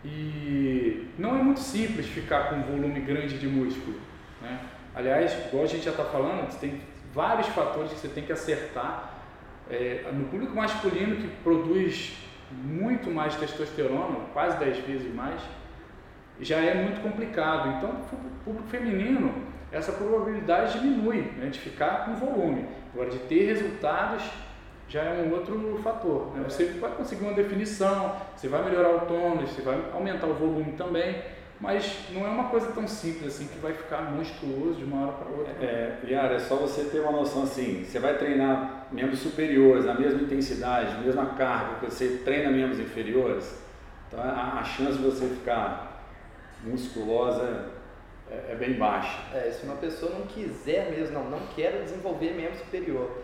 E 0.04 1.08
não 1.18 1.38
é 1.38 1.42
muito 1.42 1.60
simples 1.60 2.06
ficar 2.06 2.50
com 2.50 2.56
um 2.58 2.64
volume 2.64 3.00
grande 3.02 3.38
de 3.40 3.48
músculo. 3.48 3.98
Né? 4.42 4.60
Aliás, 4.94 5.36
igual 5.48 5.64
a 5.64 5.68
gente 5.68 5.84
já 5.84 5.92
está 5.92 6.06
falando, 6.06 6.48
tem 6.60 6.80
vários 7.16 7.48
fatores 7.48 7.94
que 7.94 8.00
você 8.00 8.10
tem 8.10 8.26
que 8.26 8.34
acertar. 8.34 9.14
É, 9.70 10.12
no 10.14 10.26
público 10.26 10.54
masculino 10.54 11.16
que 11.16 11.28
produz 11.42 12.16
muito 12.52 13.10
mais 13.10 13.36
testosterona, 13.36 14.20
quase 14.34 14.58
10 14.58 14.78
vezes 14.80 15.16
mais, 15.16 15.42
já 16.40 16.58
é 16.58 16.76
muito 16.76 17.02
complicado. 17.02 17.78
Então, 17.78 17.90
o 17.90 18.44
público 18.44 18.68
feminino, 18.68 19.34
essa 19.72 19.94
probabilidade 19.94 20.80
diminui 20.80 21.22
né, 21.38 21.48
de 21.48 21.60
ficar 21.60 22.06
com 22.06 22.16
volume. 22.16 22.68
Agora, 22.94 23.10
de 23.10 23.20
ter 23.20 23.46
resultados 23.46 24.24
já 24.88 25.02
é 25.02 25.24
um 25.24 25.34
outro 25.34 25.80
fator. 25.82 26.36
Né? 26.36 26.44
Você 26.44 26.66
vai 26.74 26.92
conseguir 26.92 27.24
uma 27.24 27.34
definição, 27.34 28.16
você 28.36 28.48
vai 28.48 28.64
melhorar 28.64 28.96
o 28.96 29.00
tônus, 29.02 29.50
você 29.50 29.62
vai 29.62 29.82
aumentar 29.94 30.28
o 30.28 30.34
volume 30.34 30.74
também, 30.74 31.24
mas 31.60 32.10
não 32.12 32.26
é 32.26 32.30
uma 32.30 32.50
coisa 32.50 32.72
tão 32.72 32.88
simples 32.88 33.36
assim 33.36 33.48
que 33.48 33.58
vai 33.60 33.74
ficar 33.74 34.12
monstruoso 34.12 34.76
de 34.76 34.84
uma 34.84 35.04
hora 35.04 35.12
para 35.14 35.30
outra. 35.30 35.54
É, 35.66 36.00
Yara, 36.06 36.36
é 36.36 36.40
só 36.40 36.56
você 36.56 36.86
ter 36.86 37.00
uma 37.00 37.12
noção 37.12 37.44
assim, 37.44 37.86
você 37.86 38.00
vai 38.00 38.18
treinar 38.18 38.88
membros 38.92 39.20
superiores, 39.20 39.86
na 39.86 39.94
mesma 39.94 40.22
intensidade, 40.22 41.04
mesma 41.04 41.28
carga 41.36 41.80
que 41.80 41.86
você 41.86 42.22
treina 42.24 42.52
membros 42.52 42.80
inferiores, 42.80 43.58
então 44.08 44.20
a, 44.20 44.60
a 44.60 44.64
chance 44.64 44.98
de 44.98 45.04
você 45.04 45.28
ficar 45.28 46.04
musculosa 46.64 47.72
é, 48.30 48.54
é, 48.54 48.56
bem 48.56 48.74
baixa. 48.74 49.20
É, 49.34 49.52
se 49.52 49.66
uma 49.66 49.76
pessoa 49.76 50.12
não 50.12 50.26
quiser 50.26 50.92
mesmo, 50.92 51.14
não, 51.14 51.30
não 51.30 51.40
quer 51.56 51.84
desenvolver 51.84 52.34
membro 52.34 52.58
superior, 52.58 53.24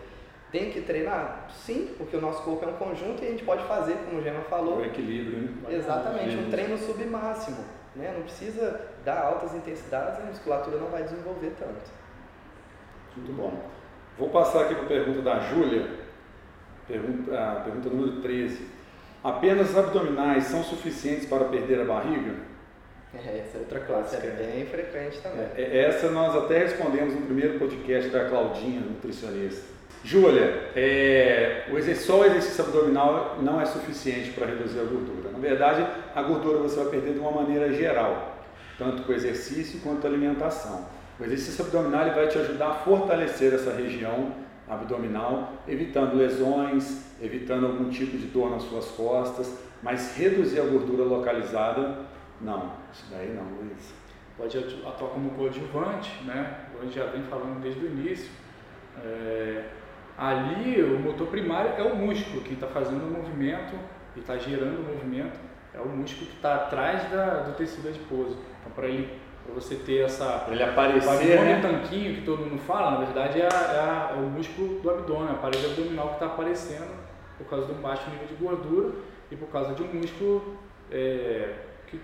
tem 0.50 0.70
que 0.70 0.82
treinar? 0.82 1.48
Sim, 1.50 1.94
porque 1.96 2.16
o 2.16 2.20
nosso 2.20 2.42
corpo 2.42 2.64
é 2.64 2.68
um 2.68 2.74
conjunto 2.74 3.22
e 3.22 3.26
a 3.26 3.30
gente 3.30 3.42
pode 3.42 3.64
fazer, 3.64 3.94
como 4.04 4.18
o 4.18 4.22
Gema 4.22 4.42
falou. 4.42 4.78
O 4.78 4.84
equilíbrio, 4.84 5.38
né? 5.38 5.74
Exatamente, 5.74 6.36
um 6.36 6.50
treino 6.50 6.76
submáximo. 6.78 7.64
Né? 7.94 8.12
Não 8.16 8.22
precisa 8.22 8.80
dar 9.04 9.20
altas 9.20 9.54
intensidades 9.54 10.20
a 10.20 10.26
musculatura 10.26 10.78
não 10.78 10.88
vai 10.88 11.02
desenvolver 11.02 11.52
tanto. 11.58 11.90
Muito 13.16 13.32
bom. 13.34 13.52
Vou 14.18 14.30
passar 14.30 14.62
aqui 14.62 14.74
para 14.74 14.84
a 14.84 14.88
pergunta 14.88 15.22
da 15.22 15.40
Júlia, 15.40 15.88
pergunta, 16.86 17.38
a 17.38 17.60
pergunta 17.60 17.88
número 17.88 18.22
13. 18.22 18.66
Apenas 19.22 19.76
abdominais 19.76 20.44
são 20.44 20.62
suficientes 20.64 21.26
para 21.26 21.44
perder 21.44 21.80
a 21.80 21.84
barriga? 21.84 22.34
É, 23.14 23.38
essa 23.38 23.58
é 23.58 23.60
outra 23.60 23.80
clássica. 23.80 24.26
É 24.26 24.30
bem 24.30 24.66
frequente 24.66 25.20
também. 25.20 25.46
É, 25.56 25.62
é, 25.62 25.84
essa 25.84 26.10
nós 26.10 26.34
até 26.34 26.58
respondemos 26.58 27.14
no 27.14 27.22
primeiro 27.22 27.58
podcast 27.58 28.10
da 28.10 28.28
Claudinha, 28.28 28.80
nutricionista. 28.80 29.71
Júlia, 30.04 30.70
é, 30.74 31.64
só 31.94 32.20
o 32.20 32.24
exercício 32.24 32.64
abdominal 32.64 33.38
não 33.40 33.60
é 33.60 33.64
suficiente 33.64 34.30
para 34.30 34.46
reduzir 34.46 34.80
a 34.80 34.84
gordura. 34.84 35.30
Na 35.30 35.38
verdade, 35.38 35.86
a 36.14 36.22
gordura 36.22 36.58
você 36.58 36.76
vai 36.76 36.86
perder 36.86 37.14
de 37.14 37.20
uma 37.20 37.30
maneira 37.30 37.72
geral, 37.72 38.38
tanto 38.76 39.02
com 39.02 39.12
exercício 39.12 39.80
quanto 39.80 40.06
alimentação. 40.06 40.86
O 41.20 41.24
exercício 41.24 41.64
abdominal 41.64 42.12
vai 42.12 42.26
te 42.26 42.36
ajudar 42.38 42.68
a 42.68 42.74
fortalecer 42.74 43.54
essa 43.54 43.72
região 43.72 44.32
abdominal, 44.68 45.52
evitando 45.68 46.16
lesões, 46.16 47.04
evitando 47.22 47.66
algum 47.66 47.88
tipo 47.88 48.16
de 48.16 48.26
dor 48.26 48.50
nas 48.50 48.62
suas 48.64 48.86
costas, 48.88 49.56
mas 49.82 50.16
reduzir 50.16 50.60
a 50.60 50.64
gordura 50.64 51.04
localizada, 51.04 51.98
não. 52.40 52.72
Isso 52.92 53.04
daí 53.10 53.32
não, 53.32 53.44
Luiz. 53.44 53.94
Pode 54.36 54.58
atuar 54.58 55.10
como 55.10 55.30
coadjuvante, 55.30 56.24
né? 56.24 56.66
A 56.80 56.84
gente 56.84 56.96
já 56.96 57.06
vem 57.06 57.22
falando 57.24 57.62
desde 57.62 57.84
o 57.84 57.86
início. 57.86 58.30
É 59.04 59.41
Ali, 60.22 60.80
o 60.80 61.00
motor 61.00 61.26
primário 61.26 61.72
é 61.76 61.82
o 61.82 61.96
músculo, 61.96 62.42
quem 62.42 62.52
está 62.52 62.68
fazendo 62.68 63.02
o 63.02 63.10
movimento 63.10 63.76
e 64.14 64.20
está 64.20 64.36
gerando 64.38 64.78
o 64.78 64.94
movimento 64.94 65.36
é 65.74 65.80
o 65.80 65.88
músculo 65.88 66.26
que 66.26 66.36
está 66.36 66.54
atrás 66.54 67.10
da, 67.10 67.40
do 67.40 67.56
tecido 67.56 67.88
adiposo. 67.88 68.38
Então, 68.60 68.70
para 68.72 68.86
ele 68.86 69.18
pra 69.44 69.52
você 69.52 69.74
ter 69.74 70.04
essa. 70.04 70.46
Ele 70.48 70.62
aparecer. 70.62 71.40
O 71.40 71.44
né? 71.44 71.60
tanquinho 71.60 72.14
que 72.14 72.20
todo 72.22 72.46
mundo 72.46 72.60
fala, 72.60 72.92
na 72.92 73.04
verdade 73.04 73.40
é, 73.40 73.48
a, 73.52 73.56
é, 73.56 73.80
a, 73.80 74.12
é 74.12 74.20
o 74.20 74.30
músculo 74.30 74.78
do 74.78 74.90
abdômen, 74.90 75.30
a 75.30 75.38
parede 75.38 75.66
abdominal 75.66 76.10
que 76.10 76.14
está 76.14 76.26
aparecendo 76.26 76.94
por 77.36 77.48
causa 77.48 77.66
de 77.66 77.72
um 77.72 77.80
baixo 77.82 78.08
nível 78.08 78.28
de 78.28 78.34
gordura 78.34 78.92
e 79.28 79.34
por 79.34 79.48
causa 79.48 79.74
de 79.74 79.82
um 79.82 79.92
músculo 79.92 80.56
é, 80.88 81.52
que 81.88 82.00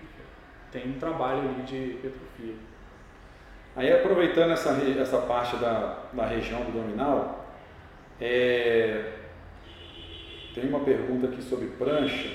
tem 0.73 0.89
um 0.89 0.99
trabalho 0.99 1.39
ali 1.39 1.61
de 1.61 1.75
hipertrofia. 1.75 2.55
Aí, 3.77 3.93
aproveitando 3.93 4.51
essa, 4.51 4.71
essa 4.99 5.19
parte 5.19 5.55
da, 5.55 5.99
da 6.11 6.25
região 6.25 6.59
abdominal, 6.59 7.38
é, 8.19 9.13
tem 10.53 10.67
uma 10.67 10.81
pergunta 10.81 11.27
aqui 11.27 11.41
sobre 11.41 11.67
prancha. 11.67 12.29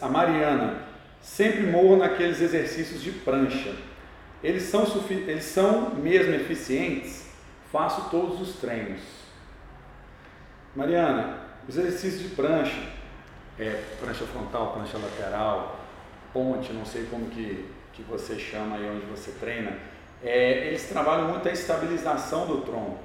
A 0.00 0.08
Mariana, 0.08 0.84
sempre 1.20 1.62
morro 1.62 1.96
naqueles 1.96 2.40
exercícios 2.40 3.02
de 3.02 3.12
prancha. 3.12 3.74
Eles 4.42 4.62
são, 4.64 4.84
eles 5.10 5.44
são 5.44 5.94
mesmo 5.94 6.34
eficientes? 6.34 7.30
Faço 7.70 8.10
todos 8.10 8.40
os 8.40 8.56
treinos. 8.56 9.00
Mariana, 10.74 11.40
os 11.68 11.76
exercícios 11.76 12.22
de 12.22 12.28
prancha, 12.34 12.80
é, 13.58 13.82
prancha 14.00 14.24
frontal, 14.24 14.72
prancha 14.72 14.96
lateral, 14.96 15.80
ponte, 16.32 16.72
não 16.72 16.86
sei 16.86 17.04
como 17.10 17.26
que, 17.26 17.68
que 17.92 18.02
você 18.02 18.38
chama 18.38 18.76
aí 18.76 18.88
onde 18.88 19.04
você 19.06 19.32
treina, 19.32 19.76
é, 20.22 20.68
eles 20.68 20.88
trabalham 20.88 21.28
muito 21.28 21.48
a 21.48 21.52
estabilização 21.52 22.46
do 22.46 22.62
tronco, 22.62 23.00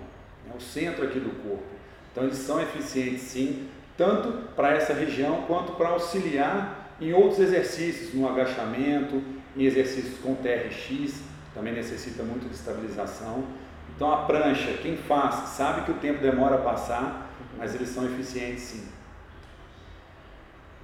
né, 0.45 0.53
o 0.55 0.61
centro 0.61 1.05
aqui 1.05 1.19
do 1.19 1.29
corpo. 1.43 1.63
Então 2.11 2.23
eles 2.23 2.37
são 2.37 2.61
eficientes 2.61 3.21
sim, 3.23 3.69
tanto 3.97 4.49
para 4.55 4.73
essa 4.73 4.93
região 4.93 5.43
quanto 5.43 5.73
para 5.73 5.89
auxiliar 5.89 6.95
em 6.99 7.13
outros 7.13 7.39
exercícios, 7.39 8.13
no 8.13 8.27
agachamento, 8.27 9.21
em 9.55 9.63
exercícios 9.63 10.17
com 10.19 10.35
TRX, 10.35 11.21
também 11.53 11.73
necessita 11.73 12.23
muito 12.23 12.47
de 12.47 12.55
estabilização. 12.55 13.45
Então 13.95 14.11
a 14.11 14.25
prancha, 14.25 14.73
quem 14.81 14.97
faz, 14.97 15.49
sabe 15.49 15.85
que 15.85 15.91
o 15.91 15.95
tempo 15.95 16.21
demora 16.21 16.55
a 16.55 16.59
passar, 16.59 17.29
mas 17.57 17.73
eles 17.73 17.89
são 17.89 18.05
eficientes 18.05 18.63
sim. 18.63 18.87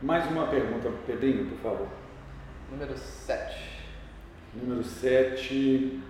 Mais 0.02 0.26
uma 0.32 0.48
pergunta, 0.48 0.90
Pedrinho, 1.06 1.46
por 1.46 1.58
favor. 1.60 1.88
Número 2.72 2.98
7. 2.98 3.82
Número 4.56 4.84
7. 4.84 6.02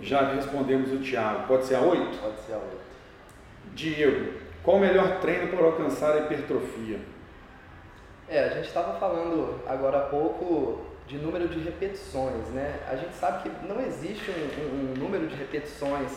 Já 0.00 0.32
respondemos 0.32 0.92
o 0.92 0.98
Tiago. 0.98 1.46
Pode 1.46 1.64
ser 1.64 1.76
a 1.76 1.80
8? 1.80 2.18
Pode 2.18 2.40
ser 2.40 2.52
a 2.52 2.56
8. 2.56 2.66
Diego, 3.74 4.32
qual 4.62 4.76
o 4.76 4.80
melhor 4.80 5.20
treino 5.20 5.48
para 5.48 5.64
alcançar 5.64 6.12
a 6.12 6.18
hipertrofia? 6.20 6.98
É, 8.28 8.44
a 8.44 8.48
gente 8.48 8.66
estava 8.66 8.98
falando 8.98 9.60
agora 9.66 9.98
há 9.98 10.02
pouco 10.02 10.86
de 11.06 11.16
número 11.16 11.48
de 11.48 11.58
repetições, 11.58 12.46
né? 12.48 12.78
A 12.88 12.94
gente 12.94 13.14
sabe 13.14 13.42
que 13.42 13.66
não 13.66 13.80
existe 13.80 14.30
um, 14.30 14.62
um, 14.62 14.92
um 14.92 14.94
número 14.94 15.26
de 15.26 15.34
repetições 15.34 16.16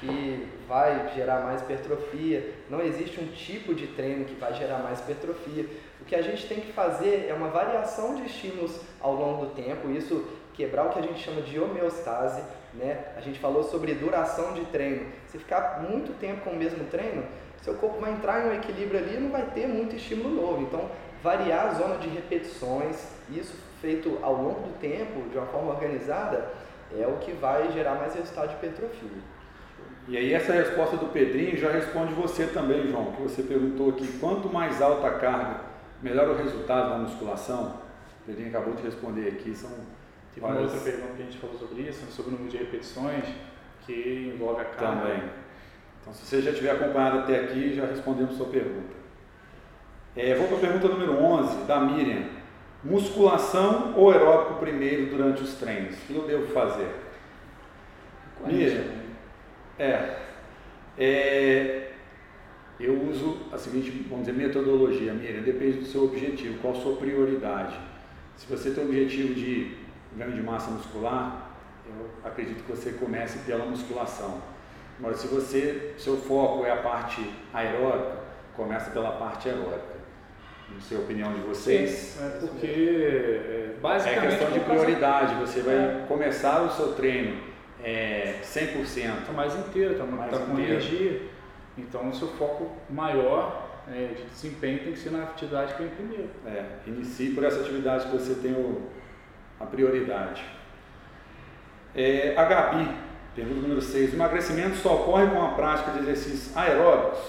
que 0.00 0.48
vai 0.66 1.12
gerar 1.14 1.44
mais 1.44 1.62
hipertrofia, 1.62 2.52
não 2.68 2.80
existe 2.82 3.20
um 3.20 3.28
tipo 3.28 3.72
de 3.72 3.86
treino 3.86 4.24
que 4.24 4.34
vai 4.34 4.52
gerar 4.52 4.78
mais 4.78 4.98
hipertrofia. 4.98 5.64
O 6.00 6.04
que 6.04 6.16
a 6.16 6.22
gente 6.22 6.48
tem 6.48 6.60
que 6.60 6.72
fazer 6.72 7.26
é 7.28 7.32
uma 7.32 7.48
variação 7.48 8.16
de 8.16 8.26
estímulos 8.26 8.80
ao 9.00 9.14
longo 9.14 9.46
do 9.46 9.54
tempo, 9.54 9.88
isso 9.90 10.26
quebrar 10.54 10.86
o 10.86 10.90
que 10.90 10.98
a 10.98 11.02
gente 11.02 11.20
chama 11.20 11.40
de 11.42 11.60
homeostase, 11.60 12.42
né? 12.74 13.04
A 13.16 13.20
gente 13.20 13.38
falou 13.38 13.62
sobre 13.62 13.94
duração 13.94 14.54
de 14.54 14.64
treino. 14.66 15.06
Se 15.28 15.38
ficar 15.38 15.86
muito 15.88 16.18
tempo 16.18 16.42
com 16.42 16.50
o 16.50 16.56
mesmo 16.56 16.84
treino, 16.84 17.24
seu 17.62 17.74
corpo 17.74 18.00
vai 18.00 18.12
entrar 18.12 18.44
em 18.44 18.50
um 18.50 18.54
equilíbrio 18.54 18.98
ali 18.98 19.16
e 19.16 19.20
não 19.20 19.30
vai 19.30 19.44
ter 19.54 19.66
muito 19.66 19.94
estímulo 19.94 20.30
novo. 20.30 20.62
Então, 20.62 20.90
variar 21.22 21.66
a 21.66 21.74
zona 21.74 21.96
de 21.96 22.08
repetições, 22.08 23.06
isso 23.30 23.54
feito 23.80 24.18
ao 24.22 24.34
longo 24.34 24.60
do 24.60 24.78
tempo, 24.80 25.28
de 25.30 25.38
uma 25.38 25.46
forma 25.46 25.72
organizada, 25.72 26.50
é 26.96 27.06
o 27.06 27.18
que 27.18 27.32
vai 27.32 27.70
gerar 27.72 27.94
mais 27.94 28.14
resultado 28.14 28.48
de 28.48 28.54
hipertrofia. 28.54 29.22
E 30.08 30.16
aí 30.16 30.32
essa 30.32 30.52
resposta 30.52 30.96
do 30.96 31.06
Pedrinho 31.06 31.56
já 31.56 31.70
responde 31.70 32.12
você 32.12 32.46
também, 32.46 32.88
João, 32.88 33.12
que 33.12 33.22
você 33.22 33.42
perguntou 33.42 33.90
aqui, 33.90 34.06
quanto 34.18 34.48
mais 34.48 34.82
alta 34.82 35.06
a 35.06 35.18
carga, 35.18 35.60
melhor 36.02 36.28
o 36.28 36.36
resultado 36.36 36.90
da 36.90 36.98
musculação? 36.98 37.80
O 38.22 38.26
Pedrinho 38.26 38.48
acabou 38.48 38.74
de 38.74 38.82
responder 38.82 39.28
aqui, 39.28 39.54
são 39.54 39.70
Teve 40.34 40.46
uma 40.46 40.58
outra 40.58 40.80
pergunta 40.80 41.12
que 41.14 41.22
a 41.22 41.24
gente 41.26 41.38
falou 41.38 41.58
sobre 41.58 41.82
isso, 41.82 42.06
sobre 42.10 42.30
o 42.30 42.34
número 42.34 42.50
de 42.50 42.56
repetições, 42.56 43.24
que 43.84 44.32
envolve 44.34 44.62
a 44.62 44.64
carga. 44.64 45.02
Também. 45.02 45.22
Então, 46.00 46.12
se 46.12 46.24
você 46.24 46.42
já 46.42 46.52
tiver 46.52 46.70
acompanhado 46.70 47.20
até 47.20 47.40
aqui, 47.40 47.74
já 47.74 47.86
respondemos 47.86 48.36
sua 48.36 48.46
pergunta. 48.46 49.02
É, 50.16 50.34
vou 50.34 50.48
para 50.48 50.56
a 50.56 50.60
pergunta 50.60 50.88
número 50.88 51.12
11, 51.12 51.64
da 51.64 51.80
Miriam. 51.80 52.24
Musculação 52.82 53.94
ou 53.96 54.10
aeróbico 54.10 54.58
primeiro 54.58 55.06
durante 55.06 55.42
os 55.42 55.54
treinos? 55.54 55.94
O 55.94 56.06
que 56.06 56.14
eu 56.14 56.26
devo 56.26 56.46
fazer? 56.48 56.88
Miriam, 58.44 58.84
é, 59.78 60.16
é, 60.98 61.92
eu 62.80 63.00
uso 63.08 63.38
a 63.52 63.58
seguinte, 63.58 63.90
vamos 64.10 64.26
dizer, 64.26 64.36
metodologia, 64.36 65.12
Miriam, 65.12 65.42
depende 65.42 65.78
do 65.78 65.86
seu 65.86 66.04
objetivo, 66.04 66.58
qual 66.60 66.74
a 66.74 66.80
sua 66.80 66.96
prioridade. 66.96 67.78
Se 68.36 68.46
você 68.46 68.72
tem 68.72 68.82
o 68.82 68.88
objetivo 68.88 69.34
de 69.34 69.81
ganho 70.16 70.32
de 70.32 70.42
massa 70.42 70.70
muscular, 70.70 71.50
eu 71.86 72.10
acredito 72.24 72.64
que 72.64 72.70
você 72.70 72.92
comece 72.92 73.38
pela 73.40 73.64
musculação. 73.64 74.40
Agora, 74.98 75.16
se 75.16 75.26
você, 75.26 75.94
seu 75.98 76.16
foco 76.16 76.64
é 76.64 76.70
a 76.70 76.76
parte 76.76 77.28
aeróbica, 77.52 78.18
começa 78.54 78.90
pela 78.90 79.12
parte 79.12 79.48
aeróbica. 79.48 79.92
Não 80.70 80.80
sei 80.80 80.96
a 80.96 81.00
opinião 81.00 81.32
de 81.34 81.40
vocês. 81.40 81.90
Sim, 81.90 82.24
é 82.24 82.28
porque 82.40 82.66
é, 82.66 83.76
basicamente. 83.80 84.24
É 84.24 84.28
questão 84.28 84.50
de 84.52 84.60
prioridade. 84.60 85.34
Você 85.36 85.60
vai 85.60 85.74
é. 85.74 86.04
começar 86.08 86.62
o 86.62 86.70
seu 86.70 86.94
treino 86.94 87.38
é, 87.82 88.36
100%. 88.42 88.76
Está 88.86 89.32
mais 89.32 89.54
inteiro, 89.54 89.92
está 89.92 90.06
tá 90.06 90.38
com 90.38 90.58
energia. 90.58 91.22
Então, 91.76 92.08
o 92.08 92.14
seu 92.14 92.28
foco 92.28 92.70
maior 92.88 93.82
é, 93.88 94.14
de 94.14 94.24
desempenho 94.24 94.78
tem 94.80 94.92
que 94.92 94.98
ser 94.98 95.10
na 95.10 95.24
atividade 95.24 95.74
que 95.74 95.82
vem 95.82 95.90
primeiro. 95.90 96.30
É, 96.46 96.64
inicie 96.86 97.34
por 97.34 97.44
essa 97.44 97.60
atividade 97.60 98.06
que 98.06 98.16
você 98.16 98.34
tem 98.34 98.52
o, 98.52 98.82
a 99.62 99.66
prioridade. 99.66 100.44
É, 101.94 102.34
a 102.36 102.44
Gabi, 102.44 102.90
pergunta 103.34 103.60
número 103.60 103.80
6. 103.80 104.12
O 104.12 104.16
emagrecimento 104.16 104.76
só 104.76 105.02
ocorre 105.02 105.26
com 105.28 105.42
a 105.42 105.50
prática 105.50 105.92
de 105.92 106.00
exercícios 106.00 106.56
aeróbicos? 106.56 107.20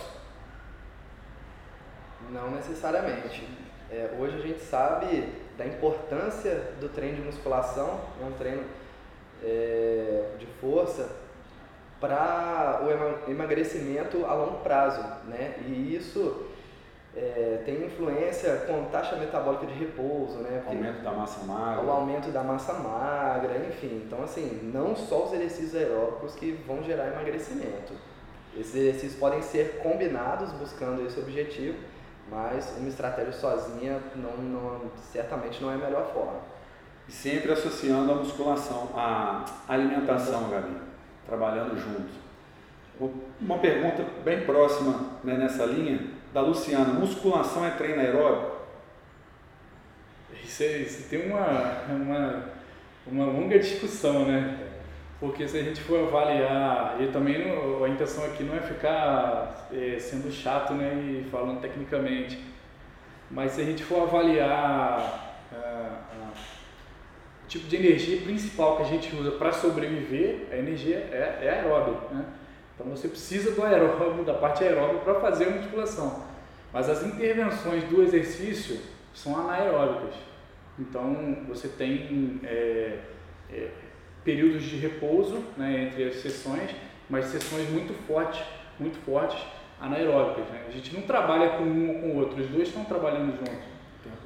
Não 2.31 2.51
necessariamente. 2.51 3.47
É, 3.91 4.15
hoje 4.17 4.37
a 4.37 4.41
gente 4.41 4.61
sabe 4.61 5.29
da 5.57 5.65
importância 5.65 6.71
do 6.79 6.89
treino 6.89 7.17
de 7.17 7.21
musculação, 7.21 8.01
é 8.19 8.25
um 8.25 8.31
treino 8.31 8.63
é, 9.43 10.31
de 10.39 10.47
força, 10.59 11.15
para 11.99 12.81
o 12.83 13.31
emagrecimento 13.31 14.25
a 14.25 14.33
longo 14.33 14.59
prazo. 14.59 15.01
Né? 15.25 15.55
E 15.67 15.95
isso 15.95 16.47
é, 17.15 17.61
tem 17.63 17.85
influência 17.85 18.65
com 18.67 18.85
taxa 18.85 19.15
metabólica 19.15 19.67
de 19.67 19.73
repouso, 19.73 20.39
né? 20.39 20.63
aumento 20.65 21.03
da 21.03 21.11
massa 21.11 21.45
magra. 21.45 21.85
O 21.85 21.91
aumento 21.91 22.31
da 22.31 22.43
massa 22.43 22.73
magra, 22.73 23.57
enfim. 23.67 24.03
Então, 24.05 24.23
assim, 24.23 24.71
não 24.73 24.95
só 24.95 25.25
os 25.25 25.33
exercícios 25.33 25.75
aeróbicos 25.75 26.33
que 26.33 26.51
vão 26.67 26.81
gerar 26.83 27.07
emagrecimento. 27.07 27.93
Esses 28.57 28.75
exercícios 28.75 29.15
podem 29.15 29.41
ser 29.41 29.79
combinados 29.83 30.51
buscando 30.53 31.05
esse 31.05 31.19
objetivo, 31.19 31.77
mas 32.29 32.73
uma 32.77 32.87
estratégia 32.87 33.33
sozinha 33.33 33.99
não, 34.15 34.37
não, 34.37 34.81
certamente 35.11 35.61
não 35.61 35.71
é 35.71 35.75
a 35.75 35.77
melhor 35.77 36.11
forma. 36.13 36.39
E 37.07 37.11
sempre 37.11 37.51
associando 37.51 38.11
a 38.11 38.15
musculação, 38.15 38.89
a 38.95 39.45
alimentação, 39.67 40.49
Gabi, 40.49 40.77
trabalhando 41.27 41.77
juntos. 41.77 42.15
Uma 43.41 43.57
pergunta 43.57 44.03
bem 44.23 44.45
próxima 44.45 45.19
né, 45.23 45.35
nessa 45.35 45.65
linha 45.65 46.22
da 46.33 46.41
Luciana, 46.41 46.93
musculação 46.93 47.65
é 47.65 47.71
treino 47.71 48.01
aeróbico? 48.01 48.57
Isso, 50.43 50.63
isso 50.63 51.09
tem 51.09 51.29
uma, 51.29 51.83
uma, 51.89 52.45
uma 53.05 53.25
longa 53.25 53.59
discussão, 53.59 54.25
né? 54.25 54.59
Porque 55.19 55.47
se 55.47 55.57
a 55.57 55.63
gente 55.63 55.79
for 55.81 56.07
avaliar, 56.07 56.97
e 56.99 57.07
também 57.07 57.37
a 57.37 57.87
intenção 57.87 58.25
aqui 58.25 58.43
não 58.43 58.57
é 58.57 58.59
ficar 58.59 59.69
é, 59.71 59.97
sendo 59.97 60.29
chato 60.31 60.73
né, 60.73 60.93
e 60.95 61.29
falando 61.29 61.61
tecnicamente, 61.61 62.43
mas 63.31 63.53
se 63.53 63.61
a 63.61 63.63
gente 63.63 63.83
for 63.83 64.03
avaliar 64.03 65.33
o 67.43 67.47
tipo 67.47 67.67
de 67.67 67.75
energia 67.75 68.21
principal 68.21 68.77
que 68.77 68.83
a 68.83 68.85
gente 68.85 69.15
usa 69.15 69.31
para 69.31 69.53
sobreviver, 69.53 70.47
a 70.51 70.57
energia 70.57 70.97
é, 70.97 71.39
é 71.41 71.49
aeróbica. 71.49 72.13
Né? 72.13 72.25
Então 72.75 72.87
você 72.87 73.07
precisa 73.07 73.51
do 73.51 73.63
aeróbio, 73.63 74.23
da 74.23 74.33
parte 74.33 74.63
aeróbica 74.63 74.99
para 74.99 75.19
fazer 75.19 75.45
a 75.45 75.49
musculação. 75.51 76.23
Mas 76.71 76.89
as 76.89 77.03
intervenções 77.03 77.83
do 77.83 78.01
exercício 78.01 78.79
são 79.13 79.37
anaeróbicas. 79.37 80.15
Então 80.79 81.37
você 81.47 81.67
tem 81.67 82.41
é, 82.43 82.99
é, 83.51 83.69
períodos 84.23 84.63
de 84.63 84.77
repouso 84.77 85.43
né, 85.55 85.83
entre 85.83 86.05
as 86.05 86.15
sessões, 86.15 86.71
mas 87.09 87.25
sessões 87.25 87.69
muito 87.69 87.93
fortes, 88.07 88.43
muito 88.79 88.97
fortes 89.05 89.39
anaeróbicas. 89.79 90.47
Né? 90.49 90.65
A 90.67 90.71
gente 90.71 90.93
não 90.95 91.03
trabalha 91.03 91.51
com 91.51 91.63
um 91.63 91.89
ou 91.89 92.01
com 92.01 92.07
o 92.07 92.15
outro, 92.17 92.41
os 92.41 92.49
dois 92.49 92.69
estão 92.69 92.83
trabalhando 92.85 93.37
juntos. 93.37 93.72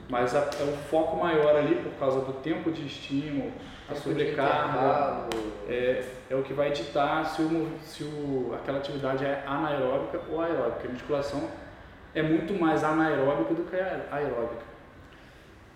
Mas 0.09 0.35
a, 0.35 0.39
é 0.39 0.63
o 0.63 0.77
foco 0.89 1.17
maior 1.17 1.55
ali 1.55 1.75
por 1.75 1.91
causa 1.99 2.21
do 2.21 2.33
tempo 2.33 2.71
de 2.71 2.85
estímulo, 2.85 3.51
a 3.89 3.95
sobrecarga, 3.95 5.27
é, 5.67 6.03
é 6.29 6.35
o 6.35 6.43
que 6.43 6.53
vai 6.53 6.71
ditar 6.71 7.25
se, 7.25 7.41
o, 7.41 7.71
se 7.83 8.03
o, 8.03 8.53
aquela 8.53 8.77
atividade 8.77 9.25
é 9.25 9.43
anaeróbica 9.45 10.21
ou 10.29 10.41
aeróbica. 10.41 10.87
A 10.87 10.91
musculação 10.91 11.49
é 12.13 12.21
muito 12.21 12.53
mais 12.53 12.83
anaeróbica 12.83 13.53
do 13.53 13.63
que 13.63 13.75
aeróbica. 13.75 14.67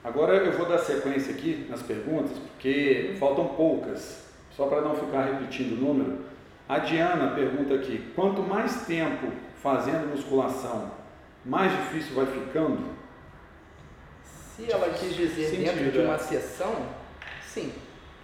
Agora 0.03 0.33
eu 0.35 0.51
vou 0.57 0.65
dar 0.65 0.79
sequência 0.79 1.33
aqui 1.33 1.67
nas 1.69 1.83
perguntas, 1.83 2.37
porque 2.37 3.15
faltam 3.19 3.49
poucas, 3.49 4.27
só 4.55 4.65
para 4.65 4.81
não 4.81 4.95
ficar 4.95 5.25
repetindo 5.25 5.73
o 5.73 5.81
número. 5.81 6.19
A 6.67 6.79
Diana 6.79 7.35
pergunta 7.35 7.75
aqui: 7.75 8.11
quanto 8.15 8.41
mais 8.41 8.87
tempo 8.87 9.27
fazendo 9.61 10.09
musculação, 10.09 10.89
mais 11.45 11.71
difícil 11.71 12.15
vai 12.15 12.25
ficando? 12.25 12.90
Se 14.55 14.71
ela 14.71 14.89
quis 14.89 15.15
dizer 15.15 15.49
Sentido, 15.49 15.75
dentro 15.75 15.91
de 15.91 15.99
uma 15.99 16.17
sessão, 16.17 16.75
sim. 17.47 17.73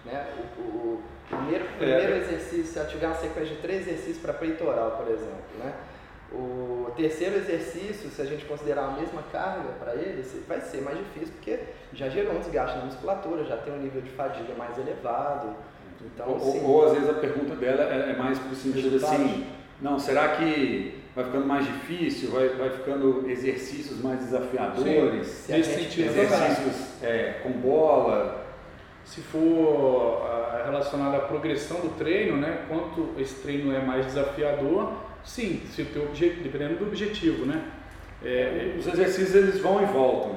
Né? 0.04 0.26
O, 0.58 0.62
o 0.62 1.02
primeiro, 1.28 1.64
é. 1.64 1.68
primeiro 1.78 2.12
é. 2.14 2.18
exercício, 2.18 2.66
se 2.66 2.78
ela 2.78 2.88
tiver 2.88 3.06
uma 3.06 3.16
sequência 3.16 3.54
de 3.54 3.60
três 3.60 3.86
exercícios 3.86 4.18
para 4.18 4.32
peitoral, 4.34 4.92
por 4.92 5.08
exemplo, 5.08 5.44
né? 5.58 5.74
O 6.30 6.90
terceiro 6.94 7.36
exercício, 7.36 8.10
se 8.10 8.20
a 8.20 8.24
gente 8.26 8.44
considerar 8.44 8.84
a 8.84 8.90
mesma 8.90 9.22
carga 9.32 9.70
para 9.80 9.94
ele, 9.94 10.22
vai 10.46 10.60
ser 10.60 10.82
mais 10.82 10.98
difícil 10.98 11.32
porque 11.32 11.58
já 11.94 12.10
gerou 12.10 12.34
um 12.34 12.40
desgaste 12.40 12.76
na 12.76 12.84
musculatura, 12.84 13.44
já 13.44 13.56
tem 13.56 13.72
um 13.72 13.78
nível 13.78 14.02
de 14.02 14.10
fadiga 14.10 14.54
mais 14.54 14.76
elevado. 14.78 15.56
Então, 16.02 16.28
ou, 16.28 16.52
sim, 16.52 16.62
ou, 16.64 16.84
às 16.84 16.92
vezes 16.92 17.08
a 17.08 17.14
pergunta 17.14 17.56
dela 17.56 17.82
é, 17.82 18.10
é 18.10 18.16
mais 18.16 18.38
para 18.38 18.52
o 18.52 18.54
sentido 18.54 18.96
assim, 18.96 19.46
não, 19.80 19.98
será 19.98 20.36
que 20.36 20.97
vai 21.18 21.24
ficando 21.24 21.46
mais 21.46 21.66
difícil, 21.66 22.30
vai, 22.30 22.48
vai 22.50 22.70
ficando 22.70 23.28
exercícios 23.28 24.00
mais 24.00 24.20
desafiadores, 24.20 25.26
sim, 25.26 25.52
nesse 25.52 25.74
sentido, 25.74 26.10
exercícios 26.10 27.02
é, 27.02 27.40
com 27.42 27.50
bola? 27.50 28.46
Se 29.04 29.20
for 29.22 29.40
uh, 29.40 30.64
relacionado 30.64 31.16
à 31.16 31.20
progressão 31.20 31.80
do 31.80 31.96
treino, 31.96 32.36
né, 32.36 32.60
quanto 32.68 33.14
esse 33.18 33.34
treino 33.36 33.74
é 33.74 33.80
mais 33.80 34.06
desafiador, 34.06 34.92
sim, 35.24 35.62
se 35.72 35.82
o 35.82 35.86
teu 35.86 36.04
objetivo, 36.04 36.42
dependendo 36.42 36.76
do 36.76 36.86
objetivo, 36.86 37.46
né? 37.46 37.64
É, 38.24 38.74
os 38.78 38.86
exercícios 38.86 39.34
eles 39.34 39.60
vão 39.60 39.82
e 39.82 39.86
voltam. 39.86 40.36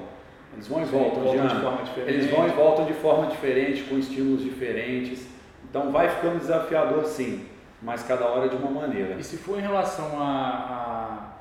Eles 0.53 0.67
vão 0.67 0.81
e 0.81 0.85
voltam, 0.85 1.23
voltam 1.23 1.47
de 1.47 1.61
forma 1.61 1.83
diferente. 1.83 2.09
Eles 2.09 2.31
vão 2.31 2.47
e 2.47 2.51
voltam 2.51 2.85
de 2.85 2.93
forma 2.93 3.27
diferente, 3.27 3.83
com 3.83 3.97
estímulos 3.97 4.43
diferentes. 4.43 5.27
Então 5.69 5.91
vai 5.91 6.09
ficando 6.09 6.39
desafiador 6.39 7.05
sim 7.05 7.50
mas 7.81 8.03
cada 8.03 8.25
hora 8.25 8.47
de 8.47 8.55
uma 8.55 8.69
maneira. 8.69 9.15
E 9.15 9.23
se 9.23 9.37
for 9.37 9.57
em 9.57 9.61
relação 9.61 10.21
à 10.21 11.35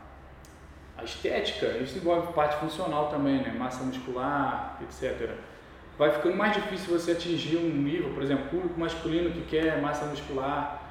a, 0.96 1.04
estética, 1.04 1.66
isso 1.78 1.98
envolve 1.98 2.32
parte 2.32 2.56
funcional 2.56 3.08
também, 3.08 3.42
né? 3.42 3.54
massa 3.56 3.82
muscular, 3.84 4.78
etc. 4.82 5.30
Vai 5.98 6.10
ficando 6.12 6.36
mais 6.36 6.54
difícil 6.54 6.98
você 6.98 7.12
atingir 7.12 7.58
um 7.58 7.68
nível, 7.68 8.14
por 8.14 8.22
exemplo, 8.22 8.48
público 8.48 8.78
masculino 8.80 9.30
que 9.30 9.42
quer 9.42 9.80
massa 9.82 10.06
muscular, 10.06 10.82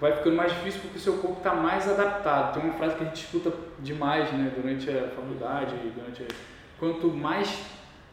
vai 0.00 0.12
ficando 0.12 0.36
mais 0.36 0.52
difícil 0.52 0.80
porque 0.82 0.98
o 0.98 1.00
seu 1.00 1.18
corpo 1.18 1.38
está 1.38 1.54
mais 1.54 1.88
adaptado. 1.88 2.54
Tem 2.54 2.62
uma 2.62 2.74
frase 2.74 2.94
que 2.96 3.02
a 3.02 3.06
gente 3.06 3.24
escuta 3.24 3.52
demais 3.80 4.30
né, 4.32 4.52
durante 4.54 4.88
a 4.88 5.08
faculdade, 5.08 5.74
durante 5.94 6.22
a... 6.22 6.26
quanto 6.78 7.08
mais 7.08 7.66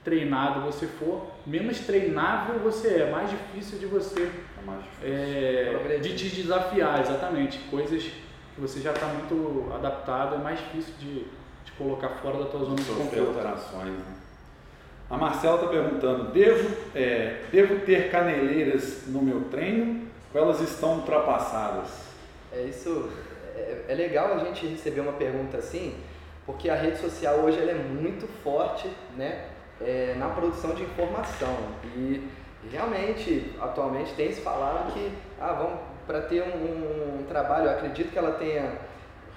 treinado 0.03 0.61
você 0.61 0.87
for, 0.87 1.31
menos 1.45 1.79
treinável 1.79 2.59
você 2.59 3.01
é, 3.01 3.11
mais 3.11 3.29
difícil 3.29 3.79
de 3.79 3.85
você 3.85 4.29
é, 5.03 5.99
de 6.01 6.15
te 6.15 6.29
desafiar, 6.29 7.01
exatamente. 7.01 7.59
Coisas 7.69 8.03
que 8.03 8.61
você 8.61 8.79
já 8.79 8.91
está 8.91 9.07
muito 9.07 9.71
adaptado, 9.73 10.35
é 10.35 10.37
mais 10.37 10.59
difícil 10.59 10.93
de 10.99 11.25
te 11.65 11.71
colocar 11.77 12.09
fora 12.09 12.37
da 12.37 12.45
tua 12.45 12.61
zona 12.61 12.75
de 12.75 12.83
conforto. 12.83 13.27
alterações. 13.27 13.91
Né? 13.91 14.15
A 15.09 15.17
Marcela 15.17 15.55
está 15.55 15.67
perguntando: 15.67 16.31
devo, 16.31 16.75
é, 16.95 17.41
devo 17.51 17.85
ter 17.85 18.09
caneleiras 18.09 19.07
no 19.07 19.21
meu 19.21 19.41
treino 19.45 20.07
ou 20.33 20.41
elas 20.41 20.61
estão 20.61 20.95
ultrapassadas? 20.95 21.89
É 22.51 22.61
isso. 22.63 23.09
É, 23.55 23.85
é 23.89 23.93
legal 23.93 24.33
a 24.33 24.39
gente 24.45 24.65
receber 24.65 25.01
uma 25.01 25.13
pergunta 25.13 25.57
assim, 25.57 25.95
porque 26.45 26.69
a 26.69 26.75
rede 26.75 26.97
social 26.99 27.35
hoje 27.39 27.59
ela 27.59 27.71
é 27.71 27.75
muito 27.75 28.27
forte, 28.43 28.89
né? 29.15 29.49
É, 29.81 30.15
na 30.17 30.29
produção 30.29 30.73
de 30.75 30.83
informação 30.83 31.57
e 31.97 32.27
realmente, 32.71 33.55
atualmente 33.59 34.13
tem 34.13 34.31
se 34.31 34.41
falado 34.41 34.93
que, 34.93 35.11
ah, 35.39 35.53
vamos 35.53 35.79
para 36.05 36.21
ter 36.21 36.43
um, 36.43 37.19
um, 37.19 37.23
trabalho, 37.23 37.65
eu 37.65 37.71
acredito 37.71 38.11
que 38.11 38.17
ela 38.17 38.31
tenha 38.31 38.73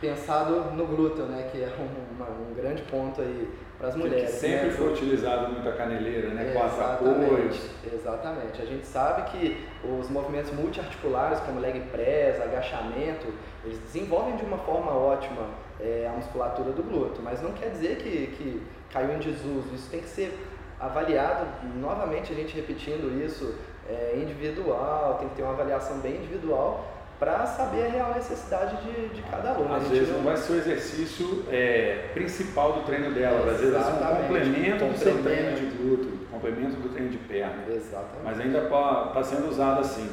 pensado 0.00 0.72
no 0.72 0.86
glúteo, 0.86 1.24
né, 1.24 1.48
que 1.50 1.62
é 1.62 1.72
um, 1.78 2.50
um 2.50 2.54
grande 2.54 2.82
ponto 2.82 3.20
aí 3.20 3.48
para 3.78 3.88
as 3.88 3.96
mulheres. 3.96 4.30
Que 4.30 4.36
sempre 4.36 4.66
né? 4.66 4.72
foi 4.72 4.92
utilizado 4.92 5.52
muita 5.52 5.72
caneleira, 5.72 6.28
né, 6.30 6.52
quatro 6.52 6.84
apoios. 6.84 7.70
Exatamente. 7.92 8.60
A 8.60 8.64
gente 8.66 8.86
sabe 8.86 9.30
que 9.30 9.66
os 9.84 10.10
movimentos 10.10 10.52
multiarticulares, 10.52 11.40
como 11.40 11.60
leg 11.60 11.80
press, 11.92 12.40
agachamento, 12.40 13.26
eles 13.64 13.78
desenvolvem 13.80 14.36
de 14.36 14.44
uma 14.44 14.58
forma 14.58 14.92
ótima 14.92 15.48
é, 15.80 16.08
a 16.10 16.16
musculatura 16.16 16.72
do 16.72 16.82
glúteo, 16.82 17.22
mas 17.22 17.42
não 17.42 17.52
quer 17.52 17.70
dizer 17.70 17.96
que, 17.96 18.34
que 18.36 18.62
caiu 18.92 19.14
em 19.14 19.18
desuso. 19.18 19.74
Isso 19.74 19.90
tem 19.90 20.00
que 20.00 20.08
ser 20.08 20.36
avaliado, 20.80 21.46
novamente 21.80 22.32
a 22.32 22.36
gente 22.36 22.54
repetindo 22.54 23.22
isso, 23.24 23.54
é, 23.88 24.18
individual, 24.20 25.16
tem 25.18 25.28
que 25.28 25.36
ter 25.36 25.42
uma 25.42 25.52
avaliação 25.52 25.98
bem 25.98 26.16
individual 26.16 26.92
para 27.18 27.46
saber 27.46 27.86
a 27.86 27.88
real 27.88 28.14
necessidade 28.14 28.76
de, 28.82 29.08
de 29.08 29.22
cada 29.22 29.50
aluno. 29.50 29.74
Às 29.74 29.88
vezes 29.88 30.10
não 30.10 30.22
vai 30.22 30.36
ser 30.36 30.52
o 30.52 30.56
exercício 30.56 31.44
é, 31.50 32.10
principal 32.12 32.74
do 32.74 32.80
treino 32.84 33.14
dela, 33.14 33.50
às 33.50 33.60
vezes 33.60 33.74
é 33.74 33.78
um 33.78 34.22
complemento 34.22 34.84
do 34.84 34.98
seu 34.98 35.22
treino 35.22 35.56
de 35.56 35.66
glúteo, 35.76 36.18
complemento 36.30 36.76
do 36.76 36.90
treino 36.90 37.10
de 37.10 37.18
perna. 37.18 37.64
Exatamente. 37.68 38.22
Mas 38.22 38.40
ainda 38.40 38.58
está 38.64 39.22
sendo 39.22 39.48
usado 39.48 39.80
assim. 39.80 40.10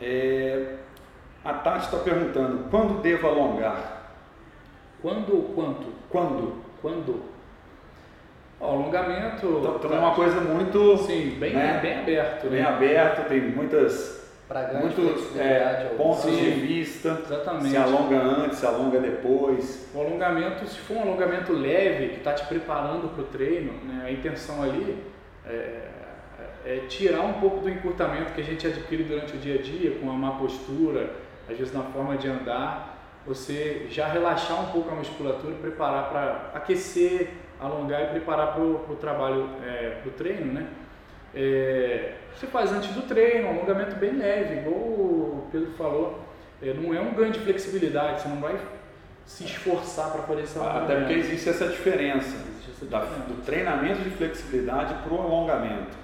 É, 0.00 0.76
a 1.44 1.54
Tati 1.54 1.86
está 1.86 1.98
perguntando, 1.98 2.68
quando 2.70 3.02
devo 3.02 3.26
alongar? 3.26 4.12
Quando 5.02 5.34
ou 5.34 5.54
quanto? 5.54 5.92
Quando? 6.08 6.62
Quando? 6.80 7.22
O 8.60 8.64
alongamento. 8.64 9.46
Então, 9.46 9.76
então 9.76 9.94
é 9.94 9.98
uma 9.98 10.14
coisa 10.14 10.40
muito. 10.40 10.98
Sim, 10.98 11.36
bem, 11.40 11.54
né? 11.54 11.78
bem 11.80 11.98
aberto. 11.98 12.48
Bem 12.48 12.60
né? 12.62 12.68
aberto, 12.68 13.28
tem 13.28 13.40
muitas. 13.40 14.20
Muitos 14.80 15.36
é, 15.36 15.94
pontos 15.96 16.22
Sim, 16.22 16.36
de 16.36 16.50
vista. 16.50 17.20
Exatamente. 17.24 17.70
Se 17.70 17.76
alonga 17.76 18.16
antes, 18.16 18.58
se 18.58 18.66
alonga 18.66 18.98
depois. 18.98 19.88
O 19.94 20.00
alongamento, 20.00 20.66
se 20.66 20.78
for 20.80 20.96
um 20.96 21.02
alongamento 21.02 21.52
leve, 21.52 22.08
que 22.08 22.16
está 22.16 22.32
te 22.32 22.44
preparando 22.46 23.14
para 23.14 23.22
o 23.22 23.26
treino, 23.26 23.72
né, 23.84 24.06
a 24.06 24.10
intenção 24.10 24.60
ali 24.60 25.04
é, 25.46 25.82
é 26.66 26.76
tirar 26.88 27.22
um 27.22 27.34
pouco 27.34 27.60
do 27.60 27.70
encurtamento 27.70 28.32
que 28.32 28.40
a 28.40 28.44
gente 28.44 28.66
adquire 28.66 29.04
durante 29.04 29.36
o 29.36 29.38
dia 29.38 29.60
a 29.60 29.62
dia, 29.62 29.98
com 30.00 30.10
a 30.10 30.14
má 30.14 30.32
postura, 30.32 31.10
às 31.48 31.56
vezes 31.56 31.72
na 31.72 31.84
forma 31.84 32.16
de 32.16 32.28
andar, 32.28 32.98
você 33.24 33.86
já 33.88 34.08
relaxar 34.08 34.60
um 34.60 34.72
pouco 34.72 34.90
a 34.90 34.94
musculatura 34.94 35.52
e 35.52 35.58
preparar 35.58 36.10
para 36.10 36.50
aquecer 36.54 37.30
alongar 37.60 38.02
e 38.02 38.06
preparar 38.06 38.54
para 38.54 38.62
o 38.62 38.96
trabalho, 39.00 39.48
é, 39.64 39.98
para 40.00 40.08
o 40.08 40.12
treino, 40.12 40.52
né? 40.52 40.66
É, 41.34 42.14
você 42.34 42.46
faz 42.46 42.72
antes 42.72 42.90
do 42.90 43.02
treino, 43.02 43.48
um 43.48 43.50
alongamento 43.50 43.96
bem 43.96 44.16
leve, 44.16 44.60
igual 44.60 44.74
o 44.74 45.48
Pedro 45.52 45.70
falou, 45.72 46.20
é, 46.62 46.72
não 46.72 46.94
é 46.94 47.00
um 47.00 47.12
ganho 47.14 47.32
de 47.32 47.40
flexibilidade, 47.40 48.22
você 48.22 48.28
não 48.28 48.40
vai 48.40 48.58
se 49.26 49.44
esforçar 49.44 50.10
para 50.10 50.22
fazer 50.22 50.42
esse 50.42 50.58
alongamento. 50.58 50.92
Até 50.92 51.00
porque 51.00 51.14
existe 51.14 51.48
essa 51.48 51.68
diferença, 51.68 52.36
existe 52.36 52.70
essa 52.70 52.86
diferença. 52.86 53.18
Da, 53.18 53.24
do 53.28 53.42
treinamento 53.44 54.02
de 54.02 54.10
flexibilidade 54.10 54.94
para 55.02 55.12
o 55.12 55.20
alongamento. 55.20 55.96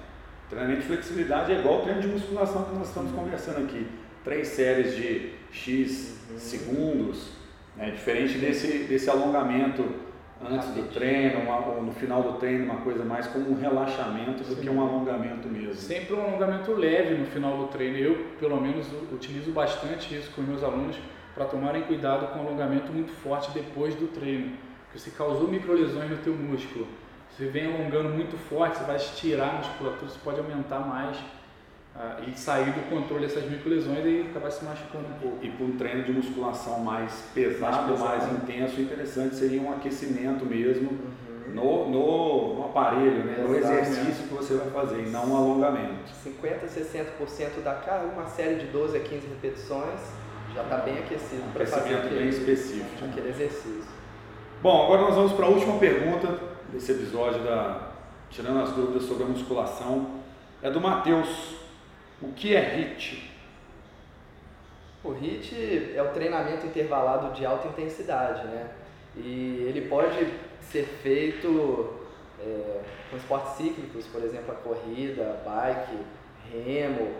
O 0.45 0.49
treinamento 0.49 0.81
de 0.81 0.87
flexibilidade 0.87 1.51
é 1.51 1.59
igual 1.59 1.75
ao 1.75 1.81
treino 1.81 2.01
de 2.01 2.07
musculação 2.07 2.63
que 2.63 2.75
nós 2.75 2.87
estamos 2.87 3.11
conversando 3.11 3.65
aqui. 3.65 3.85
Três 4.23 4.47
séries 4.49 4.95
de 4.95 5.33
X 5.51 6.17
uhum. 6.29 6.39
segundos, 6.39 7.31
né? 7.75 7.91
diferente 7.91 8.37
desse, 8.37 8.85
desse 8.85 9.09
alongamento 9.09 10.06
antes 10.45 10.69
do 10.69 10.83
treino, 10.93 11.41
uma, 11.41 11.67
ou 11.67 11.83
no 11.83 11.91
final 11.91 12.21
do 12.21 12.33
treino, 12.33 12.65
uma 12.65 12.81
coisa 12.81 13.03
mais 13.03 13.27
como 13.27 13.49
um 13.49 13.55
relaxamento 13.55 14.43
do 14.43 14.55
Sim. 14.55 14.61
que 14.61 14.69
um 14.69 14.81
alongamento 14.81 15.47
mesmo. 15.47 15.75
Sempre 15.75 16.15
um 16.15 16.21
alongamento 16.21 16.71
leve 16.73 17.15
no 17.15 17.25
final 17.25 17.57
do 17.57 17.67
treino. 17.67 17.97
Eu, 17.97 18.27
pelo 18.39 18.59
menos, 18.61 18.87
utilizo 19.11 19.51
bastante 19.51 20.15
isso 20.15 20.31
com 20.31 20.41
os 20.41 20.47
meus 20.47 20.63
alunos 20.63 20.97
para 21.33 21.45
tomarem 21.45 21.83
cuidado 21.83 22.33
com 22.33 22.39
o 22.39 22.47
alongamento 22.47 22.91
muito 22.91 23.11
forte 23.11 23.51
depois 23.51 23.95
do 23.95 24.07
treino. 24.07 24.57
Porque 24.85 24.99
você 24.99 25.11
causou 25.11 25.47
microlesões 25.47 26.09
no 26.09 26.17
teu 26.17 26.33
músculo. 26.33 26.87
Você 27.29 27.45
vem 27.45 27.67
alongando 27.67 28.09
muito 28.09 28.35
forte, 28.37 28.77
você 28.77 28.83
vai 28.83 28.95
estirar 28.95 29.49
a 29.49 29.57
musculatura, 29.59 30.09
você 30.09 30.19
pode 30.23 30.39
aumentar 30.39 30.79
mais 30.79 31.17
ah, 31.99 32.21
e 32.27 32.37
sair 32.37 32.71
do 32.71 32.89
controle 32.91 33.25
dessas 33.25 33.49
microlesões 33.49 34.05
e 34.05 34.27
acabar 34.29 34.51
se 34.51 34.63
machucando 34.63 35.07
um 35.07 35.19
pouco. 35.19 35.43
E 35.43 35.49
para 35.49 35.65
um 35.65 35.77
treino 35.77 36.03
de 36.03 36.11
musculação 36.11 36.79
mais 36.81 37.23
pesado, 37.33 37.87
mais, 37.87 37.99
pesado. 37.99 38.05
mais 38.05 38.33
intenso, 38.33 38.79
interessante 38.79 39.35
seria 39.35 39.59
um 39.59 39.73
aquecimento 39.73 40.45
mesmo 40.45 40.91
uhum. 40.91 41.55
no, 41.55 41.89
no, 41.89 42.55
no, 42.55 42.65
aparelho, 42.65 43.23
né? 43.23 43.37
no 43.39 43.55
exercício 43.55 44.27
que 44.27 44.33
você 44.35 44.53
vai 44.53 44.69
fazer, 44.69 44.99
e 44.99 45.09
não 45.09 45.25
um 45.31 45.37
alongamento. 45.37 46.11
50% 46.23 46.65
a 46.65 46.67
60% 46.67 47.63
da 47.63 47.73
carga, 47.73 48.05
uma 48.13 48.27
série 48.27 48.55
de 48.55 48.67
12 48.67 48.95
a 48.95 48.99
15 48.99 49.27
repetições, 49.27 49.99
já 50.53 50.61
está 50.61 50.77
bem 50.77 50.99
aquecido 50.99 51.51
para 51.51 51.65
fazer 51.65 51.95
aquele, 51.95 52.19
bem 52.19 52.29
específico. 52.29 53.05
aquele 53.05 53.29
exercício. 53.29 53.97
Bom, 54.61 54.85
agora 54.85 55.01
nós 55.01 55.15
vamos 55.15 55.33
para 55.33 55.47
a 55.47 55.49
última 55.49 55.79
pergunta 55.79 56.39
desse 56.71 56.91
episódio 56.91 57.43
da 57.43 57.87
Tirando 58.29 58.59
as 58.59 58.71
dúvidas 58.71 59.03
sobre 59.03 59.23
a 59.23 59.27
musculação. 59.27 60.17
É 60.61 60.69
do 60.69 60.81
Matheus. 60.81 61.56
O 62.21 62.31
que 62.33 62.55
é 62.55 62.61
HIT? 62.61 63.31
O 65.03 65.11
HIT 65.11 65.93
é 65.95 66.01
o 66.01 66.09
treinamento 66.09 66.65
intervalado 66.65 67.33
de 67.33 67.45
alta 67.45 67.67
intensidade, 67.67 68.47
né? 68.47 68.71
E 69.15 69.65
ele 69.67 69.87
pode 69.87 70.27
ser 70.61 70.83
feito 70.83 71.93
é, 72.39 72.81
com 73.09 73.17
esportes 73.17 73.53
cíclicos, 73.53 74.07
por 74.07 74.23
exemplo, 74.23 74.51
a 74.51 74.55
corrida, 74.55 75.41
bike, 75.45 75.97
remo. 76.51 77.13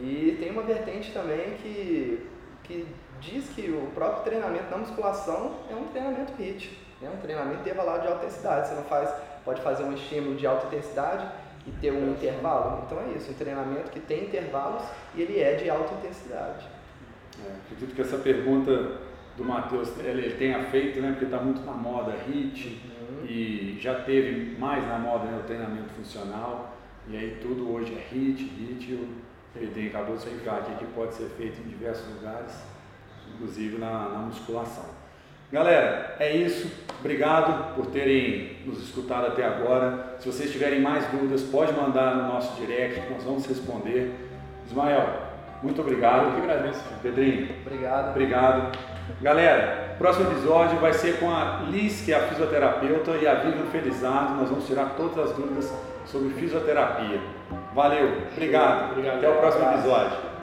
E 0.00 0.36
tem 0.40 0.50
uma 0.50 0.62
vertente 0.62 1.12
também 1.12 1.54
que, 1.58 2.26
que 2.64 2.86
diz 3.20 3.50
que 3.50 3.70
o 3.70 3.90
próprio 3.94 4.24
treinamento 4.24 4.70
da 4.70 4.78
musculação 4.78 5.56
é 5.70 5.74
um 5.74 5.88
treinamento 5.88 6.32
HIT, 6.40 6.76
é 7.02 7.08
um 7.10 7.18
treinamento 7.18 7.60
intervalado 7.60 8.00
de 8.00 8.08
alta 8.08 8.24
intensidade. 8.24 8.68
Você 8.68 8.74
não 8.74 8.84
faz, 8.84 9.10
pode 9.44 9.60
fazer 9.60 9.84
um 9.84 9.92
estímulo 9.92 10.36
de 10.36 10.46
alta 10.46 10.66
intensidade 10.68 11.26
e 11.66 11.70
ter 11.80 11.92
um 11.92 12.12
intervalo. 12.12 12.84
Então 12.86 13.00
é 13.00 13.16
isso, 13.16 13.30
um 13.30 13.34
treinamento 13.34 13.90
que 13.90 14.00
tem 14.00 14.24
intervalos 14.24 14.82
e 15.14 15.22
ele 15.22 15.40
é 15.40 15.54
de 15.54 15.68
alta 15.68 15.94
intensidade. 15.94 16.66
É, 17.44 17.52
acredito 17.64 17.94
que 17.94 18.00
essa 18.00 18.18
pergunta 18.18 18.98
do 19.36 19.44
Matheus 19.44 19.92
ele, 19.98 20.34
tenha 20.36 20.64
feito, 20.64 21.00
né, 21.00 21.10
porque 21.10 21.26
está 21.26 21.38
muito 21.38 21.60
na 21.62 21.72
moda 21.72 22.12
HIT 22.26 22.80
uhum. 23.00 23.26
e 23.26 23.78
já 23.80 24.00
teve 24.02 24.56
mais 24.58 24.86
na 24.86 24.98
moda 24.98 25.24
né, 25.24 25.38
o 25.38 25.46
treinamento 25.46 25.90
funcional 25.90 26.76
e 27.08 27.16
aí 27.16 27.38
tudo 27.40 27.70
hoje 27.70 27.94
é 27.94 28.14
HIT, 28.14 28.42
HIT, 28.42 29.08
ele 29.54 29.70
tem, 29.72 29.88
acabou 29.88 30.16
de 30.16 30.22
explicar 30.22 30.58
aqui 30.58 30.74
que 30.76 30.86
pode 30.92 31.14
ser 31.14 31.28
feito 31.30 31.60
em 31.60 31.68
diversos 31.68 32.08
lugares, 32.14 32.62
inclusive 33.34 33.78
na, 33.78 34.08
na 34.08 34.18
musculação. 34.18 34.95
Galera, 35.52 36.16
é 36.18 36.36
isso. 36.36 36.70
Obrigado 36.98 37.74
por 37.74 37.86
terem 37.86 38.56
nos 38.66 38.82
escutado 38.82 39.26
até 39.26 39.44
agora. 39.44 40.16
Se 40.18 40.26
vocês 40.26 40.50
tiverem 40.50 40.80
mais 40.80 41.06
dúvidas, 41.06 41.42
pode 41.42 41.72
mandar 41.72 42.16
no 42.16 42.28
nosso 42.32 42.60
direct, 42.60 43.00
nós 43.12 43.22
vamos 43.22 43.46
responder. 43.46 44.12
Ismael, 44.66 45.06
muito 45.62 45.80
obrigado. 45.80 46.26
Eu 46.26 46.32
que 46.32 46.40
agradeço. 46.40 46.82
Pedrinho. 47.02 47.48
Obrigado. 47.64 48.10
Obrigado. 48.10 48.78
Galera, 49.22 49.94
próximo 49.98 50.30
episódio 50.30 50.78
vai 50.78 50.92
ser 50.92 51.20
com 51.20 51.30
a 51.30 51.62
Liz, 51.70 52.02
que 52.04 52.12
é 52.12 52.16
a 52.16 52.28
fisioterapeuta, 52.28 53.12
e 53.12 53.26
a 53.26 53.34
Vivian 53.34 53.66
Felizardo. 53.66 54.34
Nós 54.34 54.48
vamos 54.48 54.66
tirar 54.66 54.94
todas 54.96 55.30
as 55.30 55.36
dúvidas 55.36 55.72
sobre 56.06 56.30
fisioterapia. 56.30 57.20
Valeu, 57.74 58.22
obrigado. 58.32 58.92
obrigado. 58.92 59.18
Até 59.18 59.28
o 59.28 59.36
próximo 59.36 59.64
episódio. 59.70 60.35